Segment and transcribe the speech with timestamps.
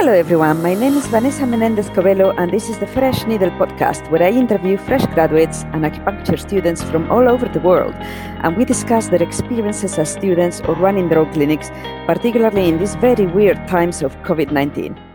[0.00, 0.62] Hello, everyone.
[0.62, 4.30] My name is Vanessa Menendez Covelo, and this is the Fresh Needle podcast, where I
[4.30, 7.94] interview fresh graduates and acupuncture students from all over the world.
[8.42, 11.68] And we discuss their experiences as students or running their own clinics,
[12.06, 15.09] particularly in these very weird times of COVID 19.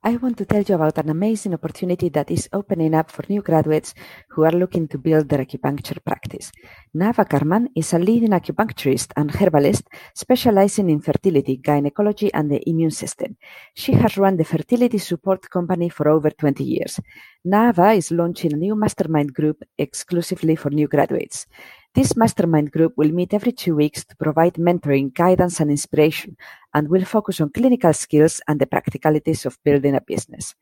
[0.00, 3.42] I want to tell you about an amazing opportunity that is opening up for new
[3.42, 3.94] graduates
[4.28, 6.52] who are looking to build their acupuncture practice.
[6.94, 12.92] Naava Carman is a leading acupuncturist and herbalist specializing in fertility, gynecology, and the immune
[12.92, 13.36] system.
[13.74, 17.00] She has run the fertility support company for over 20 years.
[17.44, 21.46] Naava is launching a new mastermind group exclusively for new graduates.
[21.94, 26.36] This mastermind group will meet every two weeks to provide mentoring, guidance, and inspiration,
[26.74, 30.54] and will focus on clinical skills and the practicalities of building a business.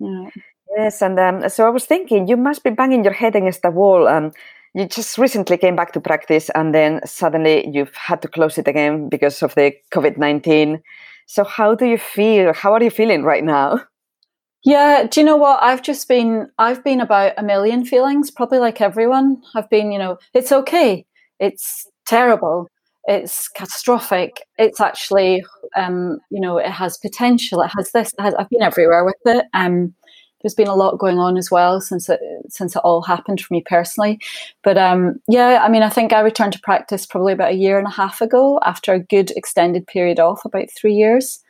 [0.00, 0.30] Yeah.
[0.78, 3.70] Yes, and um, so I was thinking, you must be banging your head against the
[3.70, 4.08] wall.
[4.08, 4.32] Um,
[4.74, 8.68] you just recently came back to practice, and then suddenly you've had to close it
[8.68, 10.82] again because of the COVID nineteen.
[11.26, 12.54] So, how do you feel?
[12.54, 13.82] How are you feeling right now?
[14.64, 15.62] Yeah, do you know what?
[15.62, 19.42] I've just been I've been about a million feelings, probably like everyone.
[19.54, 21.06] I've been, you know, it's okay.
[21.38, 22.68] It's terrible.
[23.04, 24.42] It's catastrophic.
[24.58, 25.44] It's actually
[25.76, 27.62] um, you know, it has potential.
[27.62, 28.12] It has this.
[28.18, 29.46] It has, I've been everywhere with it.
[29.54, 29.94] Um
[30.42, 33.52] there's been a lot going on as well since it since it all happened for
[33.54, 34.18] me personally.
[34.62, 37.76] But um, yeah, I mean, I think I returned to practice probably about a year
[37.78, 41.40] and a half ago after a good extended period off, about three years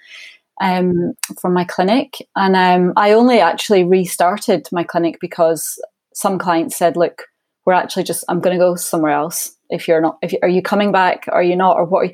[0.60, 2.26] um, from my clinic.
[2.36, 5.82] And um, I only actually restarted my clinic because
[6.14, 7.22] some clients said, look,
[7.64, 9.56] we're actually just, I'm going to go somewhere else.
[9.70, 11.26] If you're not, if you, are you coming back?
[11.28, 11.76] Are you not?
[11.76, 12.10] Or what?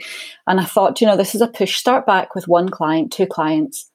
[0.46, 3.26] And I thought, you know, this is a push start back with one client, two
[3.26, 3.90] clients.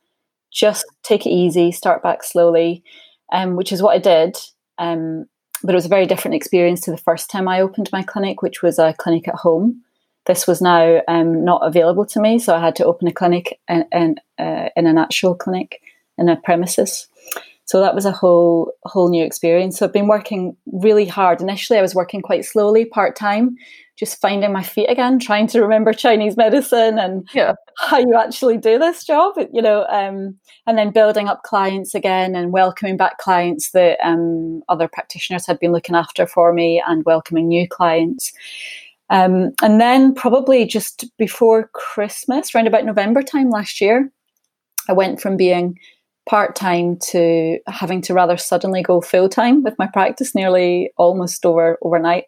[0.51, 2.83] Just take it easy, start back slowly,
[3.31, 4.37] um, which is what I did.
[4.77, 5.25] Um,
[5.63, 8.41] but it was a very different experience to the first time I opened my clinic,
[8.41, 9.83] which was a clinic at home
[10.25, 13.59] this was now um, not available to me, so I had to open a clinic
[13.67, 15.81] in, in, uh, in an actual clinic
[16.17, 17.07] in a premises.
[17.65, 19.79] So that was a whole whole new experience.
[19.79, 21.39] So I've been working really hard.
[21.39, 23.55] Initially, I was working quite slowly, part time,
[23.95, 27.53] just finding my feet again, trying to remember Chinese medicine and yeah.
[27.77, 30.35] how you actually do this job, you know, um,
[30.67, 35.59] and then building up clients again and welcoming back clients that um, other practitioners had
[35.59, 38.33] been looking after for me and welcoming new clients.
[39.11, 44.09] Um, and then probably just before Christmas, around about November time last year,
[44.87, 45.77] I went from being
[46.29, 51.45] part time to having to rather suddenly go full time with my practice, nearly almost
[51.45, 52.25] over overnight,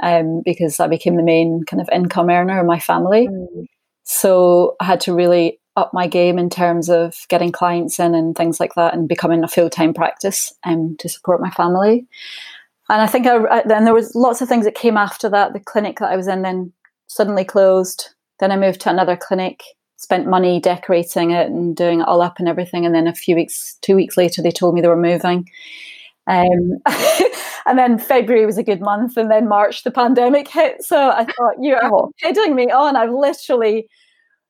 [0.00, 3.28] um, because I became the main kind of income earner in my family.
[3.28, 3.66] Mm.
[4.04, 8.34] So I had to really up my game in terms of getting clients in and
[8.34, 12.06] things like that, and becoming a full time practice um, to support my family
[12.90, 15.52] and I think I, then there was lots of things that came after that.
[15.52, 16.72] The clinic that I was in then
[17.06, 18.10] suddenly closed.
[18.40, 19.62] Then I moved to another clinic,
[19.96, 22.84] spent money decorating it and doing it all up and everything.
[22.84, 25.48] And then a few weeks, two weeks later, they told me they were moving.
[26.26, 26.78] Um,
[27.66, 30.82] and then February was a good month, and then March the pandemic hit.
[30.82, 32.10] So I thought, you're oh.
[32.22, 32.96] kidding me on.
[32.96, 33.88] I've literally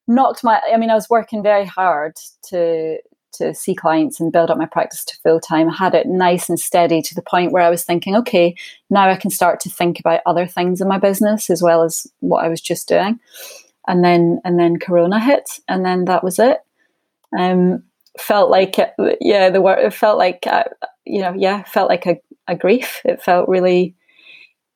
[0.08, 0.60] knocked my.
[0.72, 2.14] I mean, I was working very hard
[2.48, 2.98] to
[3.38, 5.68] to see clients and build up my practice to full time.
[5.68, 8.54] I had it nice and steady to the point where I was thinking, okay,
[8.90, 12.06] now I can start to think about other things in my business as well as
[12.20, 13.20] what I was just doing.
[13.86, 16.58] And then and then Corona hit, and then that was it.
[17.36, 17.82] Um,
[18.18, 19.78] felt like it, yeah, the work.
[19.78, 20.64] it felt like uh,
[21.04, 23.02] you know, yeah, felt like a, a grief.
[23.04, 23.94] It felt really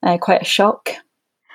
[0.02, 0.90] uh, quite a shock.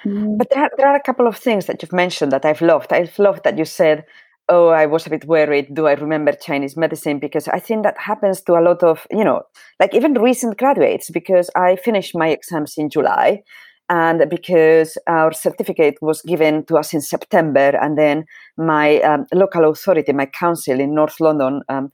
[0.05, 0.37] Mm.
[0.37, 2.91] But there are, there are a couple of things that you've mentioned that I've loved.
[2.91, 4.05] I've loved that you said,
[4.49, 5.73] oh, I was a bit worried.
[5.73, 7.19] Do I remember Chinese medicine?
[7.19, 9.43] Because I think that happens to a lot of, you know,
[9.79, 13.43] like even recent graduates, because I finished my exams in July
[13.89, 18.25] and because our certificate was given to us in September, and then
[18.57, 21.91] my um, local authority, my council in North London, um,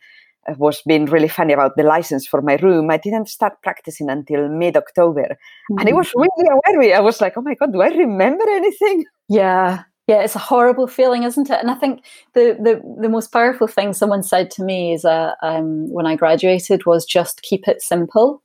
[0.57, 2.89] was being really funny about the license for my room.
[2.89, 5.23] I didn't start practicing until mid October.
[5.23, 5.79] Mm-hmm.
[5.79, 6.93] And it was really a worry.
[6.93, 9.05] I was like, oh my God, do I remember anything?
[9.27, 9.83] Yeah.
[10.09, 11.59] Yeah, it's a horrible feeling, isn't it?
[11.61, 12.03] And I think
[12.33, 16.15] the the, the most powerful thing someone said to me is uh, um, when I
[16.15, 18.41] graduated was just keep it simple.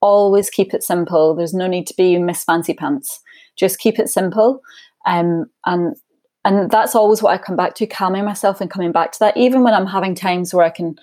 [0.00, 1.34] Always keep it simple.
[1.34, 3.18] There's no need to be Miss Fancy Pants.
[3.56, 4.62] Just keep it simple.
[5.04, 5.96] Um, and
[6.44, 9.36] and that's always what I come back to, calming myself and coming back to that.
[9.36, 10.94] Even when I'm having times where I can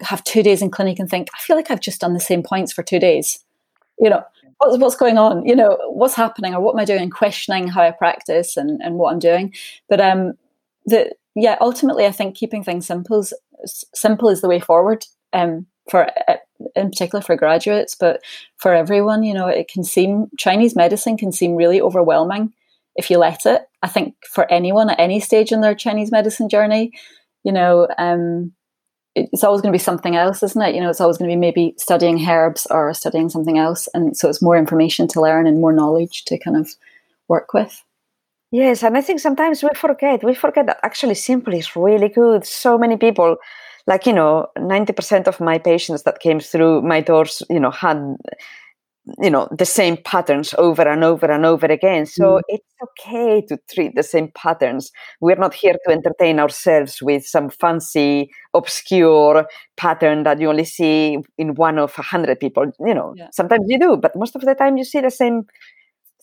[0.00, 2.42] have two days in clinic and think, I feel like I've just done the same
[2.42, 3.38] points for two days.
[3.96, 4.24] You know,
[4.60, 5.44] what's, what's going on?
[5.44, 7.10] You know, what's happening or what am I doing?
[7.10, 9.54] Questioning how I practice and, and what I'm doing.
[9.88, 10.34] But um,
[10.86, 13.32] the yeah, ultimately, I think keeping things simple is,
[13.94, 15.04] simple is the way forward.
[15.32, 16.36] Um, for uh,
[16.76, 18.20] in particular for graduates, but
[18.56, 22.52] for everyone, you know, it can seem Chinese medicine can seem really overwhelming
[22.96, 23.62] if you let it.
[23.82, 26.92] I think for anyone at any stage in their Chinese medicine journey,
[27.44, 28.52] you know, um,
[29.14, 30.74] it's always going to be something else, isn't it?
[30.74, 33.88] You know, it's always going to be maybe studying herbs or studying something else.
[33.92, 36.70] And so it's more information to learn and more knowledge to kind of
[37.28, 37.82] work with.
[38.52, 40.24] Yes, and I think sometimes we forget.
[40.24, 42.44] We forget that actually simple is really good.
[42.44, 43.36] So many people,
[43.86, 47.70] like you know, ninety percent of my patients that came through my doors, you know,
[47.70, 48.16] had
[49.18, 52.40] you know the same patterns over and over and over again so mm.
[52.48, 54.90] it's okay to treat the same patterns
[55.20, 59.46] we're not here to entertain ourselves with some fancy obscure
[59.76, 63.28] pattern that you only see in one of a hundred people you know yeah.
[63.32, 65.44] sometimes you do but most of the time you see the same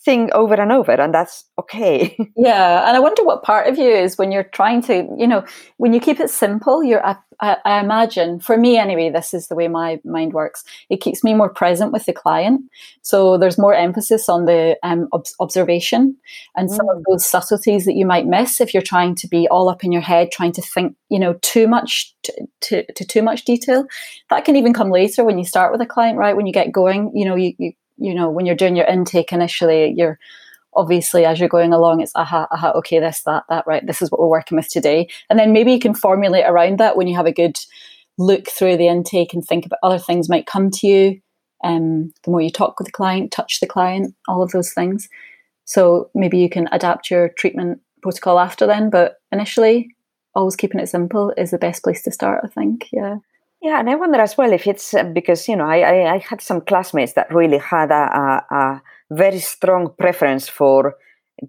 [0.08, 3.90] thing over and over and that's okay yeah and i wonder what part of you
[3.90, 5.44] is when you're trying to you know
[5.76, 9.56] when you keep it simple you're I, I, imagine for me anyway this is the
[9.56, 12.62] way my mind works it keeps me more present with the client
[13.02, 16.16] so there's more emphasis on the um, ob- observation
[16.56, 16.74] and mm.
[16.74, 17.04] some of mm.
[17.10, 20.02] those subtleties that you might miss if you're trying to be all up in your
[20.02, 22.32] head trying to think you know too much to,
[22.62, 23.86] to, to too much detail
[24.30, 26.72] that can even come later when you start with a client right when you get
[26.72, 30.20] going you know you, you you know when you're doing your intake initially you're
[30.78, 34.12] obviously as you're going along it's aha aha okay this that that right this is
[34.12, 35.08] what we're working with today.
[35.30, 37.58] And then maybe you can formulate around that when you have a good
[38.18, 41.20] look through the intake and think about other things might come to you
[41.64, 45.10] um, the more you talk with the client touch the client all of those things.
[45.66, 49.90] So maybe you can adapt your treatment protocol after then but initially
[50.36, 52.88] always keeping it simple is the best place to start i think.
[52.94, 53.18] Yeah
[53.62, 56.18] yeah, and I wonder as well if it's uh, because you know I, I, I
[56.20, 60.96] had some classmates that really had a, a, a, very strong preference for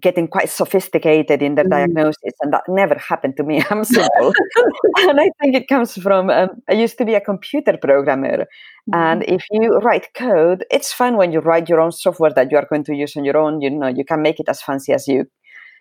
[0.01, 1.71] getting quite sophisticated in their mm.
[1.71, 3.63] diagnosis, and that never happened to me.
[3.69, 4.33] I'm simple,
[4.97, 8.47] and I think it comes from um, I used to be a computer programmer,
[8.91, 8.95] mm.
[8.95, 12.57] and if you write code, it's fun when you write your own software that you
[12.57, 13.61] are going to use on your own.
[13.61, 15.25] You know, you can make it as fancy as you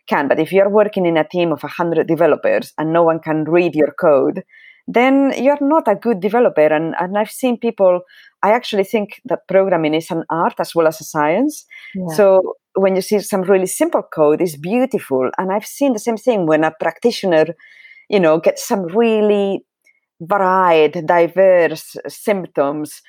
[0.07, 3.19] can, but if you are working in a team of hundred developers and no one
[3.19, 4.43] can read your code
[4.89, 6.67] then you're not a good developer.
[6.67, 8.01] And, and I've seen people,
[8.43, 11.67] I actually think that programming is an art as well as a science.
[11.95, 12.07] Yeah.
[12.15, 15.31] So when you see some really simple code, it's beautiful.
[15.37, 17.47] And I've seen the same thing when a practitioner,
[18.09, 19.67] you know, gets some really
[20.23, 23.03] varied, diverse symptoms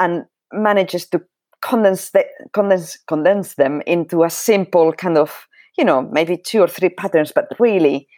[0.00, 1.20] and manages to
[1.64, 5.46] condense, the, condense, condense them into a simple kind of,
[5.78, 8.08] you know, maybe two or three patterns, but really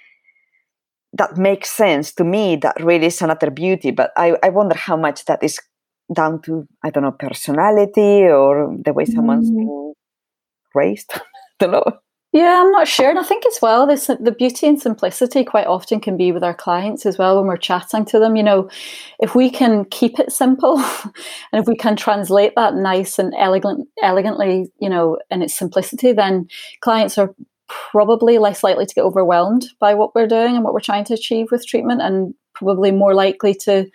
[1.17, 4.97] that makes sense to me that really is another beauty but I, I wonder how
[4.97, 5.59] much that is
[6.15, 9.93] down to i don't know personality or the way someone's mm.
[10.75, 11.21] raised i
[11.59, 11.85] don't know
[12.33, 15.67] yeah i'm not sure and i think as well this the beauty and simplicity quite
[15.67, 18.69] often can be with our clients as well when we're chatting to them you know
[19.19, 20.79] if we can keep it simple
[21.53, 26.13] and if we can translate that nice and elegant elegantly you know in its simplicity
[26.13, 26.47] then
[26.81, 27.35] clients are
[27.69, 31.15] probably less likely to get overwhelmed by what we're doing and what we're trying to
[31.15, 33.87] achieve with treatment and probably more likely to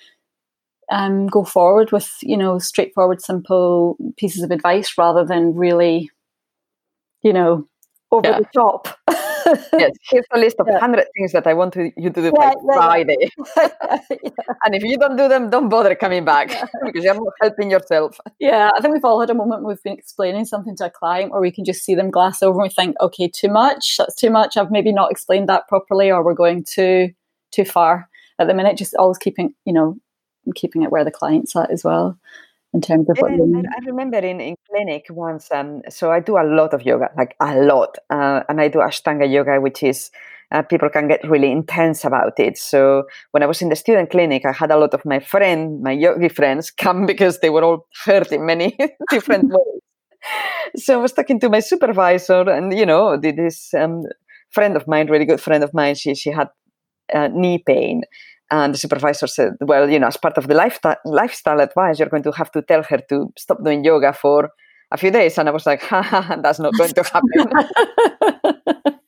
[0.92, 6.12] um, go forward with you know straightforward simple pieces of advice rather than really
[7.22, 7.68] you know
[8.12, 8.40] over yeah.
[8.40, 8.90] the top
[9.74, 10.74] yes, here's a list of yeah.
[10.74, 13.29] 100 things that I want to, you to do yeah, by Friday.
[14.65, 16.50] and if you don't do them, don't bother coming back
[16.86, 18.19] because you're not helping yourself.
[18.39, 21.31] Yeah, I think we've all had a moment we've been explaining something to a client
[21.31, 24.15] where we can just see them glass over and we think, okay, too much, that's
[24.15, 24.57] too much.
[24.57, 27.10] I've maybe not explained that properly or we're going too
[27.51, 28.10] too far.
[28.39, 29.98] At the minute, just always keeping, you know,
[30.55, 32.17] keeping it where the client's at as well
[32.74, 36.38] in terms of what you I remember in, in clinic once, um, so I do
[36.38, 40.10] a lot of yoga, like a lot, uh, and I do Ashtanga yoga, which is
[40.51, 42.58] uh, people can get really intense about it.
[42.58, 45.82] So when I was in the student clinic, I had a lot of my friend,
[45.82, 48.78] my yogi friends, come because they were all hurt in many
[49.10, 49.82] different ways.
[50.75, 54.04] So I was talking to my supervisor, and you know, this um,
[54.50, 56.50] friend of mine, really good friend of mine, she she had
[57.13, 58.04] uh, knee pain,
[58.51, 62.10] and the supervisor said, well, you know, as part of the lifestyle, lifestyle advice, you're
[62.10, 64.50] going to have to tell her to stop doing yoga for
[64.91, 65.38] a few days.
[65.38, 68.91] And I was like, ha, ha, ha that's not going to happen.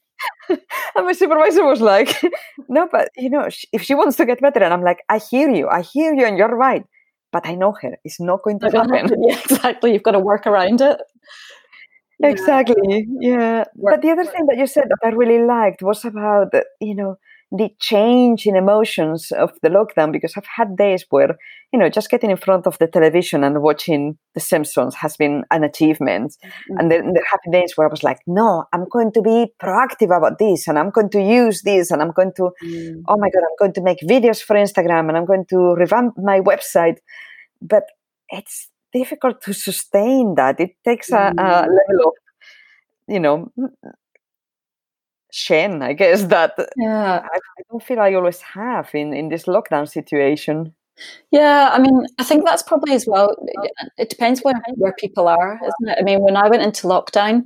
[0.96, 2.22] and my supervisor was like,
[2.70, 5.50] no, but, you know, if she wants to get better, and I'm like, I hear
[5.50, 6.84] you, I hear you, and you're right.
[7.32, 7.98] But I know her.
[8.04, 9.24] It's not going to happen.
[9.28, 9.92] yeah, exactly.
[9.92, 10.98] You've got to work around it.
[12.22, 13.08] Exactly.
[13.20, 13.66] Yeah.
[13.76, 16.96] Work, but the other thing that you said that I really liked was about, you
[16.96, 17.18] know,
[17.56, 21.38] the change in emotions of the lockdown because I've had days where,
[21.72, 25.44] you know, just getting in front of the television and watching The Simpsons has been
[25.52, 26.36] an achievement.
[26.44, 26.78] Mm-hmm.
[26.80, 29.54] And then there have been days where I was like, no, I'm going to be
[29.62, 33.02] proactive about this and I'm going to use this and I'm going to, mm-hmm.
[33.08, 36.18] oh my God, I'm going to make videos for Instagram and I'm going to revamp
[36.18, 36.98] my website.
[37.62, 37.84] But
[38.30, 40.60] it's difficult to sustain that.
[40.60, 41.38] It takes mm-hmm.
[41.38, 41.68] a, mm.
[41.68, 42.14] level of,
[43.08, 43.52] you know,
[45.34, 47.20] shame, I guess, that yeah.
[47.24, 50.74] I, I, don't feel I always have in, in this lockdown situation.
[51.32, 53.36] Yeah, I mean, I think that's probably as well.
[53.98, 55.98] It depends where, where people are, isn't it?
[56.00, 57.46] I mean, when I went into lockdown,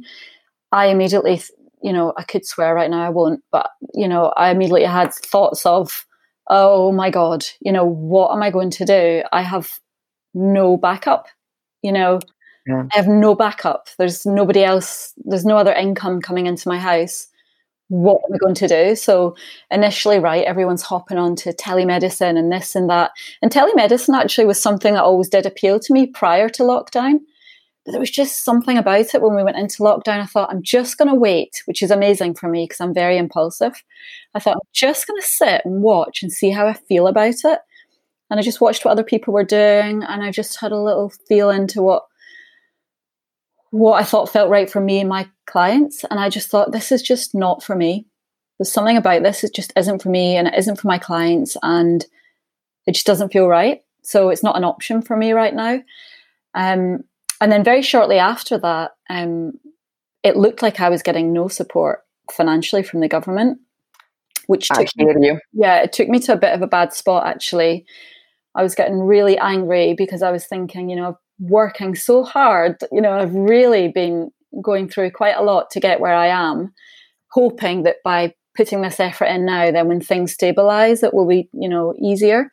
[0.74, 1.42] I immediately,
[1.82, 5.14] you know, I could swear right now, I won't, but, you know, I immediately had
[5.14, 6.06] thoughts of,
[6.50, 9.24] oh my God, you know, what am I going to do?
[9.32, 9.80] I have
[10.34, 11.28] no backup,
[11.82, 12.20] you know,
[12.68, 12.84] yeah.
[12.94, 13.88] I have no backup.
[13.98, 17.28] There's nobody else, there's no other income coming into my house
[17.90, 18.96] what are we going to do?
[18.96, 19.36] So
[19.72, 23.12] initially, right, everyone's hopping on to telemedicine and this and that.
[23.42, 27.20] And telemedicine actually was something that always did appeal to me prior to lockdown.
[27.86, 30.20] But there was just something about it when we went into lockdown.
[30.20, 33.18] I thought, I'm just going to wait, which is amazing for me because I'm very
[33.18, 33.82] impulsive.
[34.34, 37.36] I thought, I'm just going to sit and watch and see how I feel about
[37.46, 37.60] it.
[38.30, 41.10] And I just watched what other people were doing and I just had a little
[41.30, 42.04] feel into what
[43.72, 46.04] what I thought felt right for me and my clients.
[46.10, 48.06] And I just thought, this is just not for me.
[48.58, 51.56] There's something about this, it just isn't for me and it isn't for my clients.
[51.62, 52.06] And
[52.88, 53.84] it just doesn't feel right.
[54.02, 55.82] So it's not an option for me right now.
[56.56, 57.04] Um,
[57.40, 59.60] and then very shortly after that, um,
[60.24, 63.60] it looked like I was getting no support financially from the government,
[64.48, 65.40] which took me, you.
[65.54, 67.86] yeah, it took me to a bit of a bad spot actually.
[68.56, 72.78] I was getting really angry because I was thinking, you know, working so hard.
[72.92, 76.74] You know, I've really been going through quite a lot to get where I am,
[77.30, 81.48] hoping that by putting this effort in now, then when things stabilize, it will be,
[81.54, 82.52] you know, easier.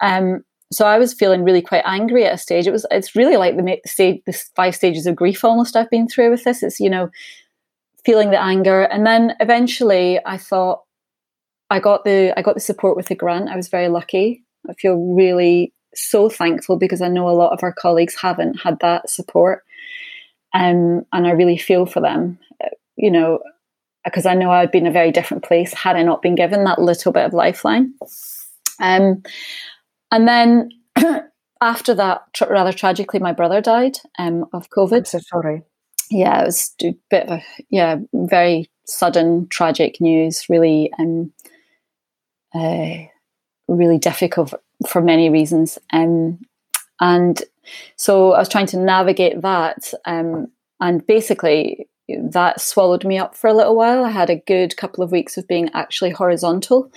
[0.00, 2.66] Um, so I was feeling really quite angry at a stage.
[2.66, 6.08] It was, it's really like the stage, the five stages of grief almost I've been
[6.08, 6.62] through with this.
[6.62, 7.10] It's, you know,
[8.04, 8.82] feeling the anger.
[8.82, 10.82] And then eventually I thought,
[11.70, 13.48] I got the, I got the support with the grant.
[13.48, 14.44] I was very lucky.
[14.68, 18.78] I feel really so thankful because I know a lot of our colleagues haven't had
[18.80, 19.64] that support.
[20.52, 23.40] Um, and I really feel for them, uh, you know,
[24.04, 26.64] because I know I'd been in a very different place had I not been given
[26.64, 27.94] that little bit of lifeline.
[28.80, 29.22] Um,
[30.10, 30.70] and then
[31.60, 34.98] after that, tr- rather tragically, my brother died um, of COVID.
[34.98, 35.62] I'm so sorry.
[36.10, 40.46] Yeah, it was a bit of a yeah, very sudden, tragic news.
[40.48, 41.32] Really, um,
[42.52, 43.06] uh,
[43.68, 44.54] really difficult
[44.88, 45.78] for many reasons.
[45.92, 46.38] Um,
[47.00, 47.42] and
[47.96, 49.92] so I was trying to navigate that.
[50.04, 50.48] Um,
[50.80, 54.04] and basically, that swallowed me up for a little while.
[54.04, 56.90] I had a good couple of weeks of being actually horizontal,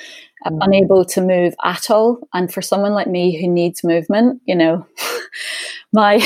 [0.45, 0.57] mm.
[0.61, 2.19] unable to move at all.
[2.33, 4.87] And for someone like me who needs movement, you know,
[5.93, 6.19] my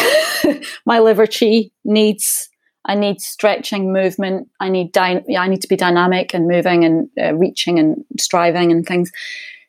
[0.85, 2.49] my liver chi needs
[2.87, 4.47] I need stretching, movement.
[4.61, 8.71] I need dy- I need to be dynamic and moving and uh, reaching and striving
[8.71, 9.11] and things.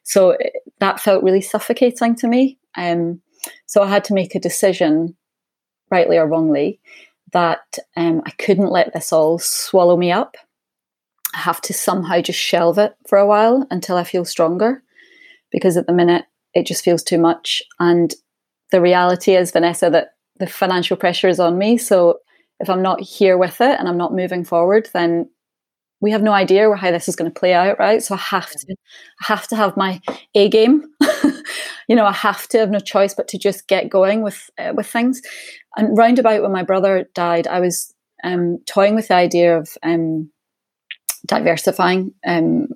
[0.09, 0.49] So eh,
[0.81, 2.59] that felt really suffocating to me.
[2.77, 3.21] Um,
[3.67, 5.17] so I had to make a decision,
[5.91, 6.81] rightly or wrongly,
[7.33, 10.37] that um, I couldn't let this all swallow me up.
[11.35, 14.83] I have to somehow just shelve it for a while until I feel stronger,
[15.53, 16.25] because at the minute
[16.55, 17.63] it just feels too much.
[17.79, 18.15] And
[18.73, 21.77] the reality is, Vanessa, that the financial pressure is on me.
[21.77, 22.21] So
[22.61, 25.29] if I'm not here with it and I'm not moving forward, then
[26.01, 28.03] we have no idea how this is going to play out, right?
[28.03, 28.77] So I have to,
[29.23, 30.01] I have to have my
[30.35, 30.85] A game.
[31.89, 34.73] you know, I have to have no choice but to just get going with uh,
[34.75, 35.21] with things.
[35.77, 40.31] And roundabout when my brother died, I was um, toying with the idea of um,
[41.27, 42.69] diversifying um,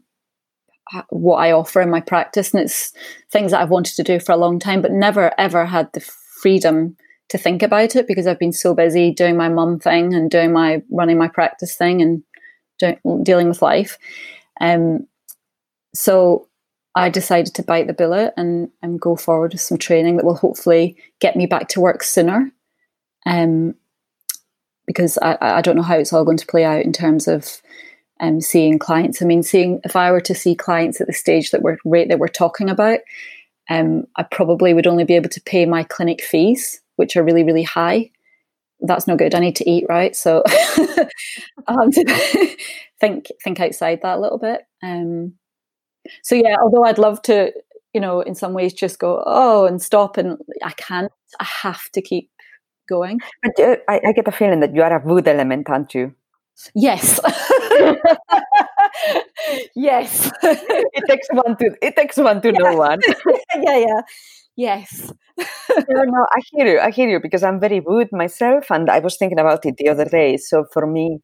[1.11, 2.93] what I offer in my practice, and it's
[3.31, 6.01] things that I've wanted to do for a long time, but never ever had the
[6.01, 6.97] freedom
[7.29, 10.53] to think about it because I've been so busy doing my mum thing and doing
[10.53, 12.23] my running my practice thing and
[13.23, 13.99] dealing with life.
[14.61, 15.07] Um,
[15.95, 16.49] so
[16.95, 20.37] I decided to bite the bullet and, and go forward with some training that will
[20.37, 22.51] hopefully get me back to work sooner.
[23.25, 23.75] Um,
[24.87, 27.63] because I, I don't know how it's all going to play out in terms of
[28.21, 29.23] um, seeing clients.
[29.23, 32.09] I mean, seeing if I were to see clients at the stage that we're rate
[32.09, 33.01] that we're talking about,
[33.71, 37.45] um, I probably would only be able to pay my clinic fees, which are really
[37.45, 38.11] really high
[38.83, 39.35] that's no good.
[39.35, 40.15] I need to eat, right?
[40.15, 41.09] So I
[41.69, 42.57] have to
[43.01, 44.63] think think outside that a little bit.
[44.83, 45.35] Um,
[46.23, 47.53] so yeah, although I'd love to,
[47.93, 51.13] you know, in some ways just go oh and stop, and I can't.
[51.41, 52.31] I have to keep
[52.89, 53.21] going.
[53.43, 56.15] But uh, I, I, get the feeling that you are a wood element, aren't you?
[56.75, 57.21] Yes.
[59.75, 60.31] yes.
[60.43, 62.59] it takes one to it takes one to yeah.
[62.59, 63.01] know one.
[63.63, 64.01] yeah, yeah.
[64.57, 65.13] Yes.
[65.39, 66.81] no, no, I hear you.
[66.81, 69.89] I hear you because I'm very wood myself, and I was thinking about it the
[69.89, 70.37] other day.
[70.37, 71.21] So for me,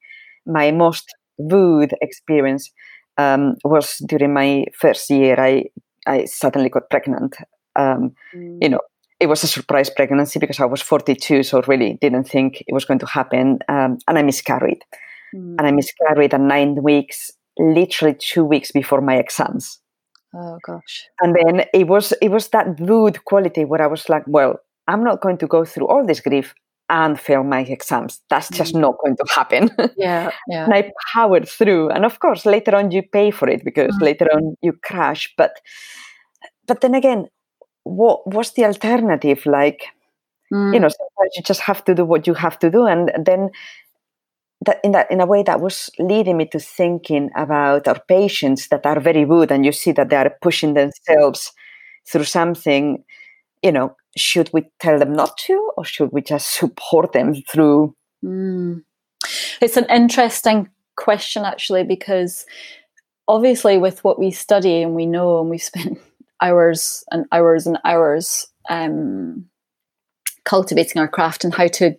[0.46, 2.70] my most wood experience
[3.18, 5.38] um, was during my first year.
[5.38, 5.64] I
[6.06, 7.36] I suddenly got pregnant.
[7.76, 8.58] Um, mm.
[8.62, 8.80] You know,
[9.20, 12.84] it was a surprise pregnancy because I was 42, so really didn't think it was
[12.84, 14.82] going to happen, um, and I miscarried.
[15.34, 15.56] Mm.
[15.58, 19.80] And I miscarried at nine weeks, literally two weeks before my exams.
[20.34, 21.08] Oh gosh.
[21.20, 24.56] And then it was it was that good quality where I was like, well,
[24.86, 26.54] I'm not going to go through all this grief
[26.90, 28.20] and fail my exams.
[28.30, 28.80] That's just mm.
[28.80, 29.70] not going to happen.
[29.96, 30.64] Yeah, yeah.
[30.64, 31.90] and I powered through.
[31.90, 34.02] And of course, later on you pay for it because mm.
[34.02, 35.32] later on you crash.
[35.36, 35.60] But
[36.66, 37.26] but then again,
[37.84, 39.44] what what's the alternative?
[39.46, 39.86] Like,
[40.52, 40.74] mm.
[40.74, 43.50] you know, sometimes you just have to do what you have to do, and then
[44.64, 48.68] that in that in a way that was leading me to thinking about our patients
[48.68, 51.52] that are very good and you see that they are pushing themselves
[52.06, 53.04] through something
[53.62, 57.94] you know should we tell them not to or should we just support them through
[58.24, 58.82] mm.
[59.60, 62.44] it's an interesting question actually because
[63.28, 65.98] obviously with what we study and we know and we spend
[66.40, 69.44] hours and hours and hours um,
[70.44, 71.94] cultivating our craft and how to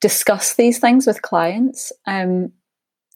[0.00, 1.92] discuss these things with clients.
[2.06, 2.52] Um,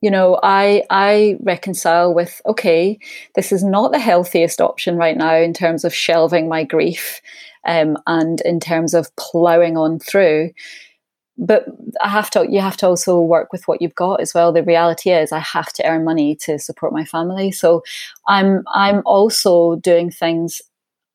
[0.01, 2.99] you know, I I reconcile with okay,
[3.37, 7.21] this is not the healthiest option right now in terms of shelving my grief,
[7.67, 10.51] um, and in terms of ploughing on through.
[11.39, 11.67] But
[12.03, 12.47] I have to.
[12.51, 14.53] You have to also work with what you've got as well.
[14.53, 17.53] The reality is, I have to earn money to support my family.
[17.53, 17.83] So,
[18.29, 20.61] I'm I'm also doing things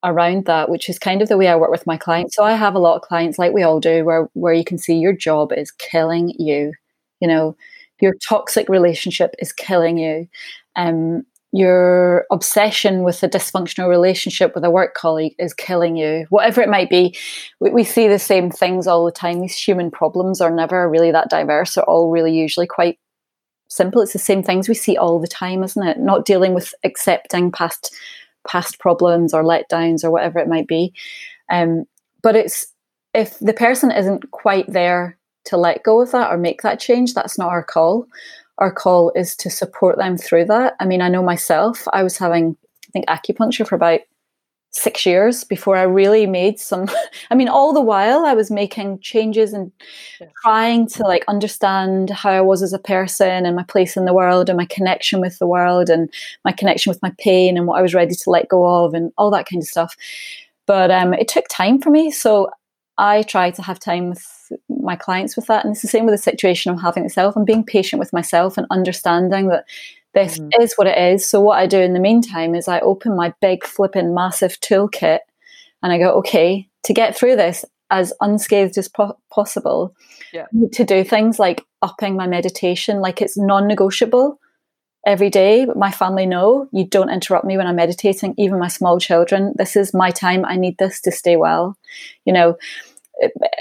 [0.04, 2.36] around that, which is kind of the way I work with my clients.
[2.36, 4.78] So I have a lot of clients, like we all do, where where you can
[4.78, 6.74] see your job is killing you.
[7.20, 7.58] You know,
[8.00, 10.28] your toxic relationship is killing you.
[10.76, 16.26] Um, your obsession with a dysfunctional relationship with a work colleague is killing you.
[16.30, 17.16] Whatever it might be,
[17.60, 19.40] we, we see the same things all the time.
[19.40, 21.76] These human problems are never really that diverse.
[21.76, 23.00] They're all really usually quite
[23.70, 24.02] simple.
[24.02, 26.00] It's the same things we see all the time, isn't it?
[26.00, 27.96] Not dealing with accepting past
[28.48, 30.94] past problems or letdowns or whatever it might be.
[31.50, 31.86] Um,
[32.22, 32.68] but it's
[33.14, 37.14] if the person isn't quite there to let go of that or make that change,
[37.14, 38.06] that's not our call.
[38.58, 40.76] Our call is to support them through that.
[40.80, 42.58] I mean, I know myself, I was having,
[42.88, 44.02] I think, acupuncture for about
[44.78, 46.88] six years before I really made some.
[47.32, 49.72] I mean, all the while I was making changes and
[50.42, 54.14] trying to like understand how I was as a person and my place in the
[54.14, 56.10] world and my connection with the world and
[56.46, 59.12] my connection with my pain and what I was ready to let go of and
[59.18, 59.96] all that kind of stuff.
[60.66, 62.12] But um, it took time for me.
[62.12, 62.50] So
[62.98, 65.64] I try to have time with my clients with that.
[65.66, 67.36] And it's the same with the situation I'm having itself.
[67.36, 69.66] I'm being patient with myself and understanding that
[70.18, 70.50] this mm.
[70.60, 71.26] is what it is.
[71.26, 75.20] So what I do in the meantime is I open my big flipping massive toolkit
[75.84, 79.96] and I go, okay, to get through this as unscathed as po- possible,
[80.34, 80.48] yeah.
[80.74, 84.40] to do things like upping my meditation, like it's non-negotiable
[85.06, 85.66] every day.
[85.66, 88.34] But my family know you don't interrupt me when I'm meditating.
[88.38, 90.44] Even my small children, this is my time.
[90.46, 91.78] I need this to stay well.
[92.26, 92.58] You know,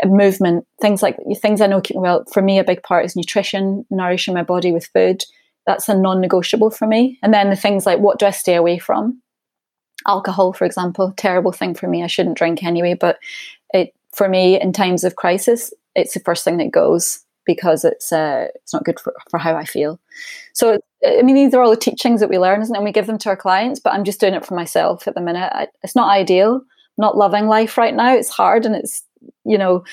[0.07, 2.25] movement, things like things I know well.
[2.33, 5.23] For me, a big part is nutrition, nourishing my body with food
[5.66, 7.18] that's a non-negotiable for me.
[7.22, 9.20] And then the things like what do I stay away from?
[10.07, 12.02] Alcohol, for example, terrible thing for me.
[12.05, 13.18] I shouldn't drink anyway, but
[13.74, 17.24] it for me in times of crisis, it's the first thing that goes.
[17.46, 19.98] because it's uh, it's not good for, for how I feel.
[20.52, 22.79] So I mean, these are all the teachings that we learn, isn't it?
[22.79, 25.14] And we give them to our clients, but I'm just doing it for myself at
[25.14, 25.50] the minute.
[25.55, 26.57] I, it's not ideal.
[26.57, 28.14] I'm not loving life right now.
[28.14, 29.02] It's hard, and it's
[29.44, 29.85] you know,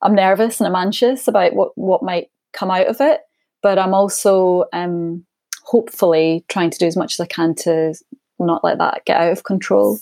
[0.00, 3.20] I'm nervous and I'm anxious about what what might come out of it.
[3.62, 5.24] But I'm also um,
[5.64, 7.94] hopefully trying to do as much as I can to
[8.38, 9.98] not let that get out of control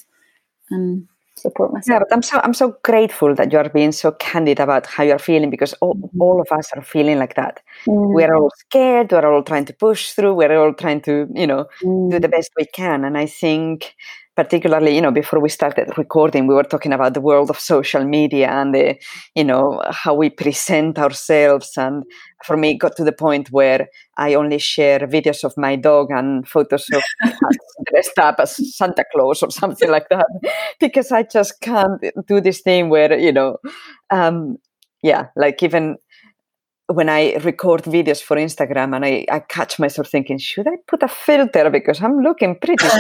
[0.70, 1.94] and support myself.
[1.94, 5.04] Yeah, but I'm so I'm so grateful that you are being so candid about how
[5.04, 6.20] you're feeling because all, mm-hmm.
[6.20, 7.60] all of us are feeling like that.
[7.86, 8.14] Mm.
[8.14, 9.12] We're all scared.
[9.12, 10.34] We're all trying to push through.
[10.34, 12.10] We're all trying to you know mm.
[12.10, 13.04] do the best we can.
[13.04, 13.94] And I think
[14.38, 18.04] particularly you know before we started recording we were talking about the world of social
[18.04, 18.96] media and the
[19.34, 21.72] you know how we present ourselves.
[21.76, 22.04] And
[22.44, 26.12] for me it got to the point where i only share videos of my dog
[26.12, 27.02] and photos of
[27.90, 30.28] dressed up as santa claus or something like that
[30.80, 33.56] because i just can't do this thing where you know
[34.10, 34.56] um
[35.02, 35.96] yeah like even
[36.88, 41.02] when I record videos for Instagram and I, I catch myself thinking, should I put
[41.02, 42.86] a filter because I'm looking pretty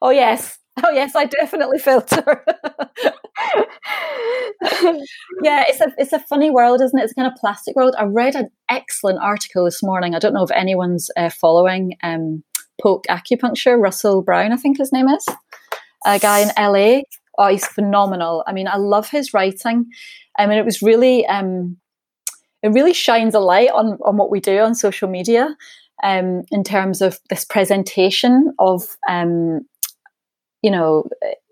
[0.00, 2.42] oh yes, oh yes, I definitely filter.
[5.42, 7.02] yeah, it's a it's a funny world, isn't it?
[7.02, 7.94] It's a kind of plastic world.
[7.98, 10.14] I read an excellent article this morning.
[10.14, 12.42] I don't know if anyone's uh, following um,
[12.80, 13.78] Poke Acupuncture.
[13.78, 15.26] Russell Brown, I think his name is,
[16.06, 17.02] a guy in LA.
[17.36, 18.44] Oh, he's phenomenal.
[18.46, 19.86] I mean, I love his writing.
[20.38, 21.76] I mean, it was really, um,
[22.62, 25.56] it really shines a light on on what we do on social media
[26.02, 29.66] um, in terms of this presentation of, um,
[30.62, 31.08] you know,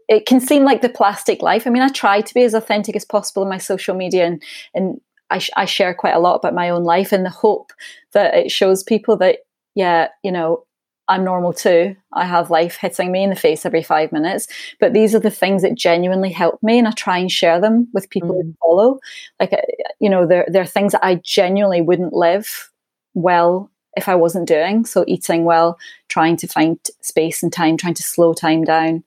[0.09, 1.67] it can seem like the plastic life.
[1.67, 4.43] I mean, I try to be as authentic as possible in my social media, and
[4.75, 7.73] and I, sh- I share quite a lot about my own life in the hope
[8.13, 9.39] that it shows people that
[9.75, 10.65] yeah, you know,
[11.13, 11.95] I'm normal too.
[12.15, 14.49] I have life hitting me in the face every five minutes.
[14.81, 17.87] But these are the things that genuinely help me, and I try and share them
[17.93, 18.43] with people mm.
[18.43, 18.99] who follow.
[19.39, 19.53] Like,
[20.01, 22.71] you know, there, there are things that I genuinely wouldn't live
[23.13, 24.87] well if I wasn't doing.
[24.87, 29.05] So, eating well, trying to find space and time, trying to slow time down,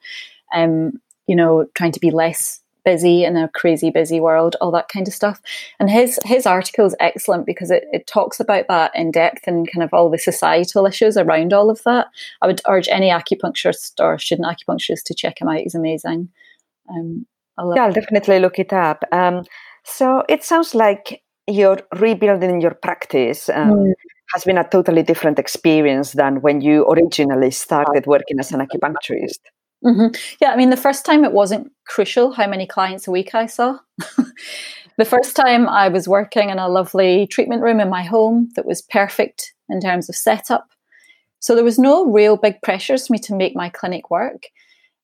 [0.54, 4.88] um, you know, trying to be less busy in a crazy busy world, all that
[4.88, 5.42] kind of stuff.
[5.80, 9.70] And his his article is excellent because it, it talks about that in depth and
[9.72, 12.08] kind of all the societal issues around all of that.
[12.42, 15.60] I would urge any acupuncturist or student acupuncturist to check him out.
[15.60, 16.30] He's amazing.
[16.90, 17.26] Um,
[17.58, 19.04] I'll yeah, I'll definitely look it up.
[19.12, 19.44] Um,
[19.84, 23.50] so it sounds like you're rebuilding your practice.
[23.50, 23.94] Um, mm.
[24.34, 29.38] Has been a totally different experience than when you originally started working as an acupuncturist.
[29.86, 30.16] Mm-hmm.
[30.42, 33.46] Yeah, I mean, the first time it wasn't crucial how many clients a week I
[33.46, 33.78] saw.
[34.98, 38.66] the first time I was working in a lovely treatment room in my home that
[38.66, 40.68] was perfect in terms of setup.
[41.40, 44.48] So there was no real big pressures for me to make my clinic work.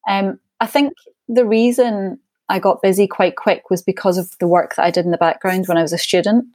[0.09, 0.93] Um, I think
[1.27, 5.05] the reason I got busy quite quick was because of the work that I did
[5.05, 6.45] in the background when I was a student,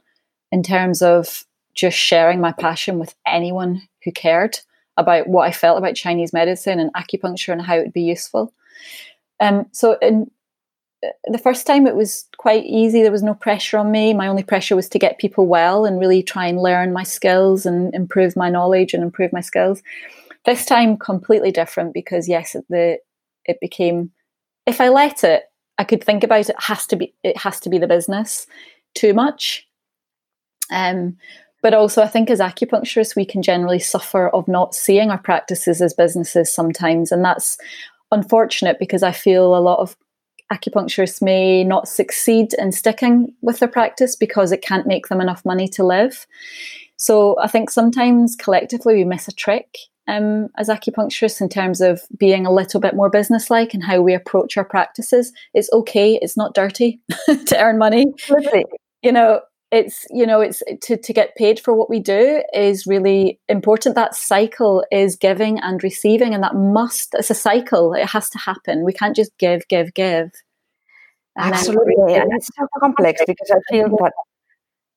[0.51, 4.59] in terms of just sharing my passion with anyone who cared
[4.97, 8.53] about what I felt about Chinese medicine and acupuncture and how it would be useful.
[9.39, 10.29] Um, so in
[11.05, 13.01] uh, the first time it was quite easy.
[13.01, 14.13] There was no pressure on me.
[14.13, 17.65] My only pressure was to get people well and really try and learn my skills
[17.65, 19.83] and improve my knowledge and improve my skills.
[20.45, 22.99] This time completely different because yes, the
[23.45, 24.11] it became
[24.65, 25.43] if I let it,
[25.77, 28.47] I could think about it, it has to be it has to be the business
[28.95, 29.67] too much.
[30.71, 31.17] Um,
[31.61, 35.81] but also, I think as acupuncturists, we can generally suffer of not seeing our practices
[35.81, 37.11] as businesses sometimes.
[37.11, 37.57] And that's
[38.11, 39.97] unfortunate because I feel a lot of
[40.51, 45.43] acupuncturists may not succeed in sticking with their practice because it can't make them enough
[45.43, 46.25] money to live.
[46.95, 52.01] So I think sometimes collectively we miss a trick um, as acupuncturists in terms of
[52.17, 55.33] being a little bit more businesslike and how we approach our practices.
[55.53, 58.05] It's okay, it's not dirty to earn money.
[59.03, 62.87] You know, it's you know it's to, to get paid for what we do is
[62.87, 63.95] really important.
[63.95, 67.93] That cycle is giving and receiving and that must it's a cycle.
[67.93, 68.85] It has to happen.
[68.85, 70.31] We can't just give give give.
[71.35, 72.15] And absolutely.
[72.15, 74.11] and it's so complex because i feel that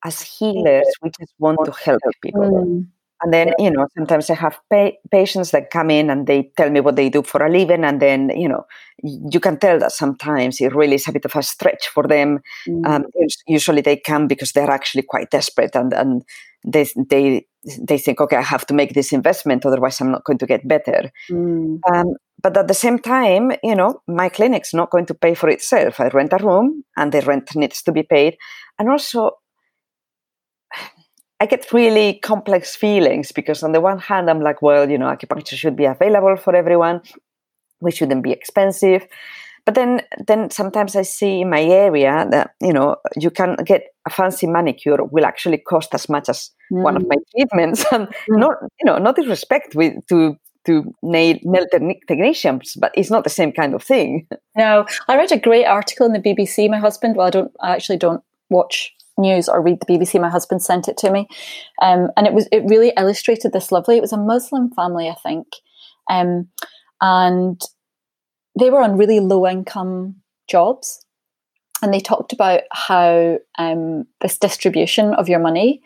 [0.07, 2.41] as healers we just want to help people.
[2.41, 2.87] Mm.
[3.23, 6.71] And then, you know, sometimes I have pa- patients that come in and they tell
[6.71, 7.85] me what they do for a living.
[7.85, 8.65] And then, you know,
[9.03, 12.41] you can tell that sometimes it really is a bit of a stretch for them.
[12.67, 12.87] Mm.
[12.87, 13.05] Um,
[13.47, 16.23] usually they come because they're actually quite desperate and, and
[16.65, 17.47] they, they,
[17.79, 20.67] they think, okay, I have to make this investment, otherwise I'm not going to get
[20.67, 21.11] better.
[21.31, 21.81] Mm.
[21.93, 25.51] Um, but at the same time, you know, my clinic's not going to pay for
[25.51, 26.01] itself.
[26.01, 28.37] I rent a room and the rent needs to be paid.
[28.79, 29.33] And also,
[31.41, 35.07] I get really complex feelings because on the one hand, I'm like, well, you know,
[35.07, 37.01] acupuncture should be available for everyone.
[37.81, 39.07] We shouldn't be expensive.
[39.67, 43.83] but then then sometimes i see in my area that you know you can get
[44.09, 46.83] a fancy manicure will actually cost as much as mm.
[46.83, 47.31] one of my mm.
[47.33, 48.39] treatments and mm.
[48.45, 51.67] not you know not disrespect with to to nail, nail
[52.07, 54.27] technicians, but it's not the same kind of thing.
[54.57, 56.69] No, I read a great article in the BBC.
[56.69, 60.21] My husband, well, I don't, I actually don't watch news or read the BBC.
[60.21, 61.29] My husband sent it to me,
[61.83, 63.97] um, and it was it really illustrated this lovely.
[63.97, 65.47] It was a Muslim family, I think,
[66.09, 66.49] um,
[67.01, 67.61] and
[68.59, 70.17] they were on really low income
[70.49, 71.05] jobs,
[71.83, 75.83] and they talked about how um, this distribution of your money,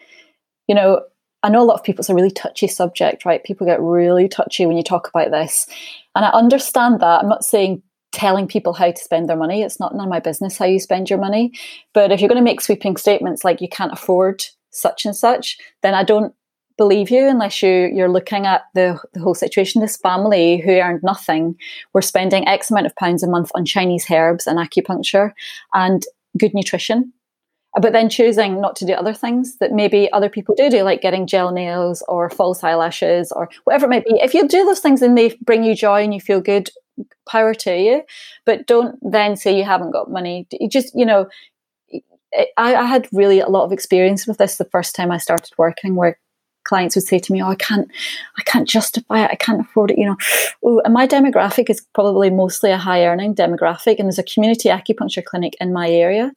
[0.67, 1.03] you know.
[1.43, 3.45] I know a lot of people, it's a really touchy subject, right?
[3.45, 5.67] People get really touchy when you talk about this.
[6.15, 7.21] And I understand that.
[7.21, 7.83] I'm not saying
[8.15, 9.63] telling people how to spend their money.
[9.63, 11.53] It's not none of my business how you spend your money.
[11.93, 15.59] But if you're going to make sweeping statements like you can't afford such and such,
[15.83, 16.33] then I don't
[16.77, 19.81] believe you unless you you're looking at the the whole situation.
[19.81, 21.57] This family who earned nothing
[21.93, 25.33] were spending X amount of pounds a month on Chinese herbs and acupuncture
[25.73, 26.05] and
[26.39, 27.13] good nutrition.
[27.81, 31.03] But then choosing not to do other things that maybe other people do do, like
[31.03, 34.21] getting gel nails or false eyelashes or whatever it might be.
[34.21, 36.71] If you do those things and they bring you joy and you feel good,
[37.27, 38.03] power to you
[38.45, 40.47] but don't then say you haven't got money.
[40.69, 41.27] Just you know
[42.57, 45.53] I, I, had really a lot of experience with this the first time i started
[45.57, 46.19] working where
[46.65, 47.89] clients would say to me oh i can't
[48.39, 49.31] i can't justify it.
[49.31, 49.99] I can't afford it.
[49.99, 50.17] You know
[50.69, 54.69] Ooh, and my demographic is probably mostly a high earning demographic and there's a community
[54.69, 56.33] acupuncture clinic in my area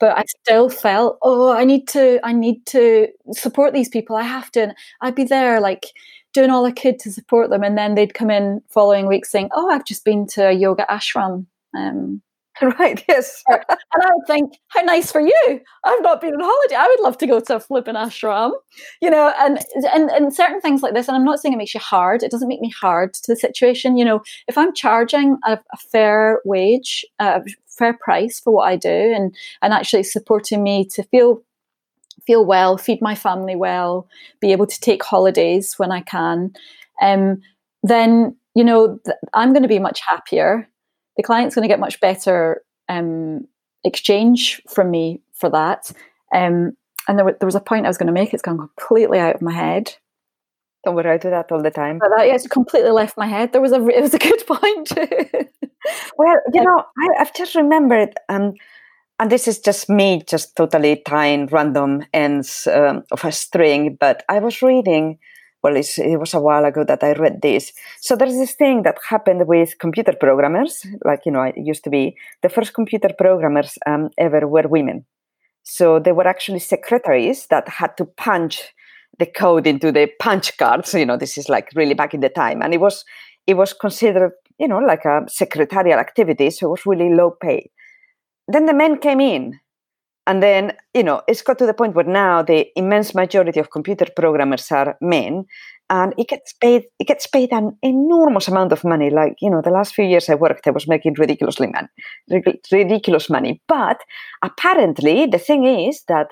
[0.00, 4.16] but I still felt, oh, I need to, I need to support these people.
[4.16, 4.62] I have to.
[4.62, 5.86] And I'd be there, like
[6.32, 7.62] doing all I could to support them.
[7.62, 10.86] And then they'd come in following week saying, Oh, I've just been to a yoga
[10.90, 11.46] ashram.
[11.76, 12.22] Um,
[12.78, 13.42] right, yes.
[13.48, 13.62] and
[14.02, 15.60] I would think, How nice for you.
[15.84, 16.74] I've not been on holiday.
[16.74, 18.52] I would love to go to a flipping ashram.
[19.00, 19.58] You know, and,
[19.92, 22.30] and and certain things like this, and I'm not saying it makes you hard, it
[22.30, 23.96] doesn't make me hard to the situation.
[23.96, 28.76] You know, if I'm charging a, a fair wage, a fair price for what I
[28.76, 31.42] do and and actually supporting me to feel
[32.26, 34.06] feel well, feed my family well,
[34.40, 36.52] be able to take holidays when I can,
[37.00, 37.40] um,
[37.82, 40.68] then you know th- I'm going to be much happier.
[41.20, 43.46] The client's going to get much better um,
[43.84, 45.92] exchange from me for that.
[46.34, 46.72] Um,
[47.06, 48.32] and there, w- there was a point I was going to make.
[48.32, 49.94] It's gone completely out of my head.
[50.82, 51.98] Don't worry, I do that all the time.
[51.98, 53.52] But that, yeah, it's completely left my head.
[53.52, 54.92] There was a it was a good point.
[56.16, 58.14] well, you know, I, have just remembered.
[58.30, 58.54] Um,
[59.18, 64.24] and this is just me just totally tying random ends um, of a string but
[64.30, 65.18] i was reading
[65.62, 68.96] well it was a while ago that i read this so there's this thing that
[69.08, 73.78] happened with computer programmers like you know it used to be the first computer programmers
[73.86, 75.04] um, ever were women.
[75.62, 78.62] So they were actually secretaries that had to punch
[79.18, 82.28] the code into the punch cards you know this is like really back in the
[82.28, 82.62] time.
[82.62, 83.04] And it was
[83.46, 87.70] it was considered you know like a secretarial activity so it was really low paid
[88.48, 89.58] then the men came in
[90.26, 93.70] and then you know it's got to the point where now the immense majority of
[93.70, 95.44] computer programmers are men
[95.90, 99.10] and it gets paid it gets paid an enormous amount of money.
[99.10, 101.88] Like you know the last few years i worked i was making ridiculously man,
[102.72, 103.60] ridiculous money.
[103.66, 103.98] But
[104.42, 106.28] apparently the thing is that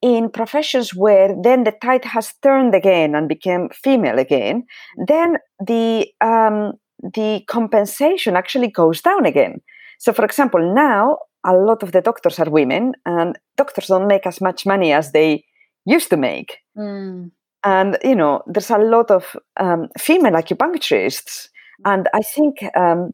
[0.00, 4.64] in professions where then the tide has turned again and became female again
[5.06, 6.72] then the um,
[7.14, 9.60] the compensation actually goes down again.
[9.98, 14.26] So for example now a lot of the doctors are women, and doctors don't make
[14.26, 15.44] as much money as they
[15.84, 16.58] used to make.
[16.76, 17.30] Mm.
[17.64, 21.48] And you know, there's a lot of um, female acupuncturists,
[21.84, 23.12] and I think um,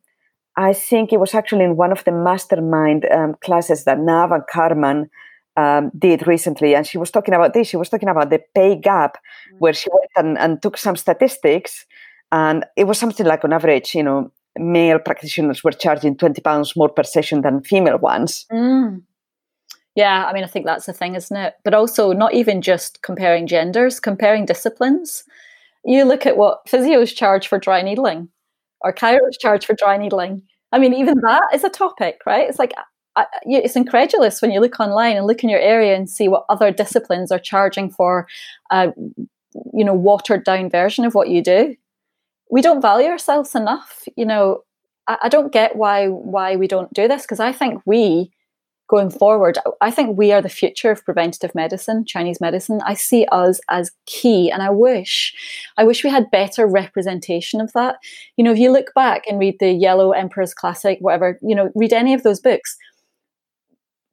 [0.56, 5.10] I think it was actually in one of the mastermind um, classes that Naava Carman
[5.56, 7.68] um, did recently, and she was talking about this.
[7.68, 9.18] She was talking about the pay gap,
[9.52, 9.58] mm.
[9.58, 11.86] where she went and, and took some statistics,
[12.32, 16.76] and it was something like on average, you know, male practitioners were charging 20 pounds
[16.76, 18.46] more per session than female ones.
[18.52, 19.02] Mm.
[19.94, 21.54] Yeah, I mean, I think that's the thing, isn't it?
[21.64, 25.24] But also, not even just comparing genders, comparing disciplines.
[25.84, 28.28] You look at what physios charge for dry needling
[28.80, 30.42] or chiros charge for dry needling.
[30.70, 32.48] I mean, even that is a topic, right?
[32.48, 32.74] It's like,
[33.16, 36.44] I, it's incredulous when you look online and look in your area and see what
[36.48, 38.28] other disciplines are charging for
[38.70, 38.92] a,
[39.72, 41.74] you know, watered down version of what you do
[42.50, 44.04] we don't value ourselves enough.
[44.16, 44.62] You know,
[45.06, 48.30] I, I don't get why why we don't do this because I think we
[48.88, 52.80] going forward, I think we are the future of preventative medicine, Chinese medicine.
[52.84, 55.34] I see us as key, and I wish,
[55.76, 57.96] I wish we had better representation of that.
[58.36, 61.70] You know, if you look back and read the Yellow Emperor's Classic, whatever, you know,
[61.74, 62.76] read any of those books.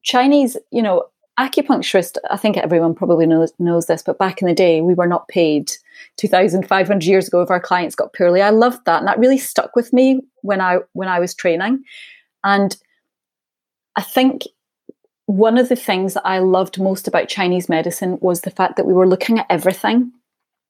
[0.03, 1.05] Chinese, you know,
[1.39, 5.07] acupuncturist, I think everyone probably knows, knows this, but back in the day, we were
[5.07, 5.71] not paid
[6.17, 8.41] 2,500 years ago if our clients got poorly.
[8.41, 8.99] I loved that.
[8.99, 11.83] And that really stuck with me when I, when I was training.
[12.43, 12.75] And
[13.95, 14.43] I think
[15.25, 18.85] one of the things that I loved most about Chinese medicine was the fact that
[18.85, 20.11] we were looking at everything.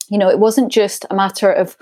[0.08, 1.76] You know, it wasn't just a matter of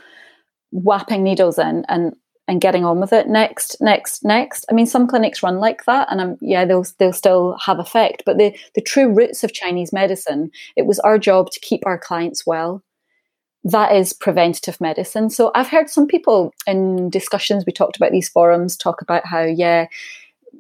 [0.73, 3.29] whapping needles in and and getting on with it.
[3.29, 4.67] Next next next.
[4.71, 8.23] I mean some clinics run like that and um, yeah they'll they'll still have effect
[8.27, 11.99] but the the true roots of chinese medicine it was our job to keep our
[11.99, 12.83] clients well.
[13.67, 15.31] That is preventative medicine.
[15.31, 19.43] So i've heard some people in discussions we talked about these forums talk about how
[19.43, 19.87] yeah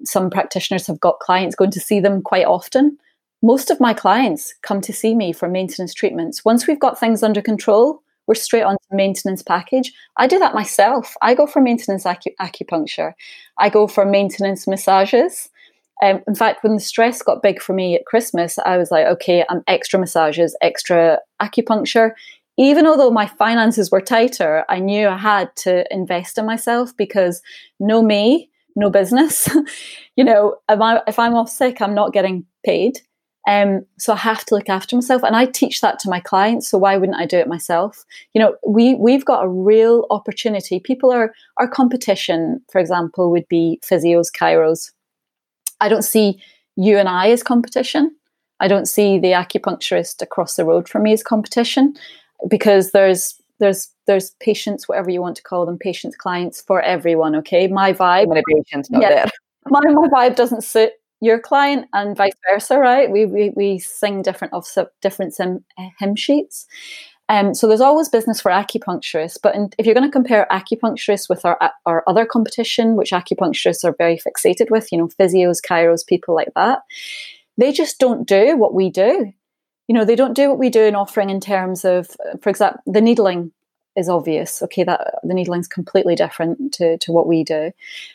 [0.04, 2.98] some practitioners have got clients going to see them quite often.
[3.42, 6.44] Most of my clients come to see me for maintenance treatments.
[6.44, 9.92] Once we've got things under control we're straight on to maintenance package.
[10.16, 11.14] I do that myself.
[11.22, 13.12] I go for maintenance acu- acupuncture.
[13.58, 15.50] I go for maintenance massages.
[16.02, 19.06] Um, in fact, when the stress got big for me at Christmas, I was like,
[19.06, 22.12] okay, I'm extra massages, extra acupuncture.
[22.56, 27.42] Even although my finances were tighter, I knew I had to invest in myself because
[27.80, 29.48] no me, no business.
[30.16, 33.00] you know, if, I, if I'm off sick, I'm not getting paid.
[33.46, 36.68] Um, so I have to look after myself, and I teach that to my clients.
[36.68, 38.04] So why wouldn't I do it myself?
[38.32, 40.80] You know, we we've got a real opportunity.
[40.80, 44.92] People are our competition, for example, would be physios, chiros.
[45.80, 46.40] I don't see
[46.76, 48.16] you and I as competition.
[48.60, 51.94] I don't see the acupuncturist across the road from me as competition
[52.48, 57.36] because there's there's there's patients, whatever you want to call them, patients, clients for everyone.
[57.36, 58.28] Okay, my vibe.
[58.28, 59.26] Many patients not yeah, there.
[59.66, 60.92] My my vibe doesn't suit
[61.24, 63.10] your client and vice versa, right?
[63.10, 64.66] We we, we sing different of
[65.00, 65.64] different sim,
[65.98, 66.66] hymn sheets.
[67.30, 71.28] Um, so there's always business for acupuncturists, but in, if you're going to compare acupuncturists
[71.30, 76.06] with our our other competition, which acupuncturists are very fixated with, you know, physios, chiros,
[76.06, 76.80] people like that,
[77.56, 79.32] they just don't do what we do.
[79.88, 82.08] You know, they don't do what we do in offering in terms of,
[82.42, 83.52] for example, the needling
[83.96, 84.62] is obvious.
[84.62, 87.72] Okay, that the needling's completely different to, to what we do.